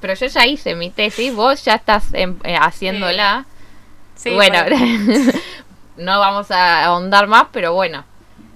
[0.01, 3.45] pero yo ya hice mi tesis, vos ya estás em- eh, haciéndola.
[3.49, 3.54] Sí,
[4.33, 4.59] bueno,
[5.97, 8.05] no vamos a ahondar más, pero bueno,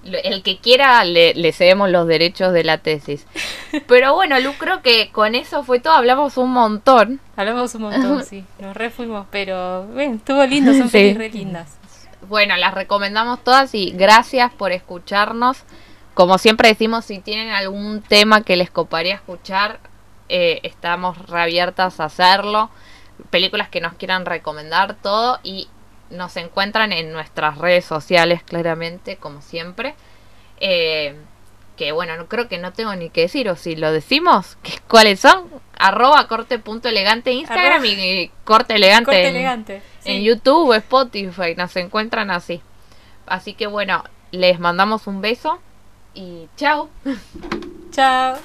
[0.05, 3.27] el que quiera le, le cedemos los derechos de la tesis.
[3.87, 7.21] Pero bueno, Lu, creo que con eso fue todo, hablamos un montón.
[7.37, 8.45] hablamos un montón, sí.
[8.59, 10.93] Nos refuimos, pero bueno, estuvo lindo, son Sí.
[10.99, 11.77] pelis re lindas.
[12.29, 15.59] Bueno, las recomendamos todas y gracias por escucharnos.
[16.15, 19.79] Como siempre decimos, si tienen algún tema que les coparía escuchar,
[20.31, 22.71] eh, estamos reabiertas a hacerlo.
[23.31, 25.39] Películas que nos quieran recomendar, todo.
[25.43, 25.69] Y
[26.11, 29.95] nos encuentran en nuestras redes sociales, claramente, como siempre.
[30.61, 31.17] Eh,
[31.77, 34.59] que bueno, no creo que no tengo ni que decir, o si lo decimos,
[34.89, 35.49] ¿cuáles son?
[35.79, 39.83] Arroba corte punto elegante Instagram Arroba- y corte elegante Corte en- elegante.
[40.01, 40.11] sí.
[40.11, 42.61] en YouTube o Spotify nos encuentran así.
[43.27, 44.03] Así que bueno,
[44.33, 45.61] les mandamos un beso
[46.15, 46.89] y chao.
[47.93, 48.39] Chao.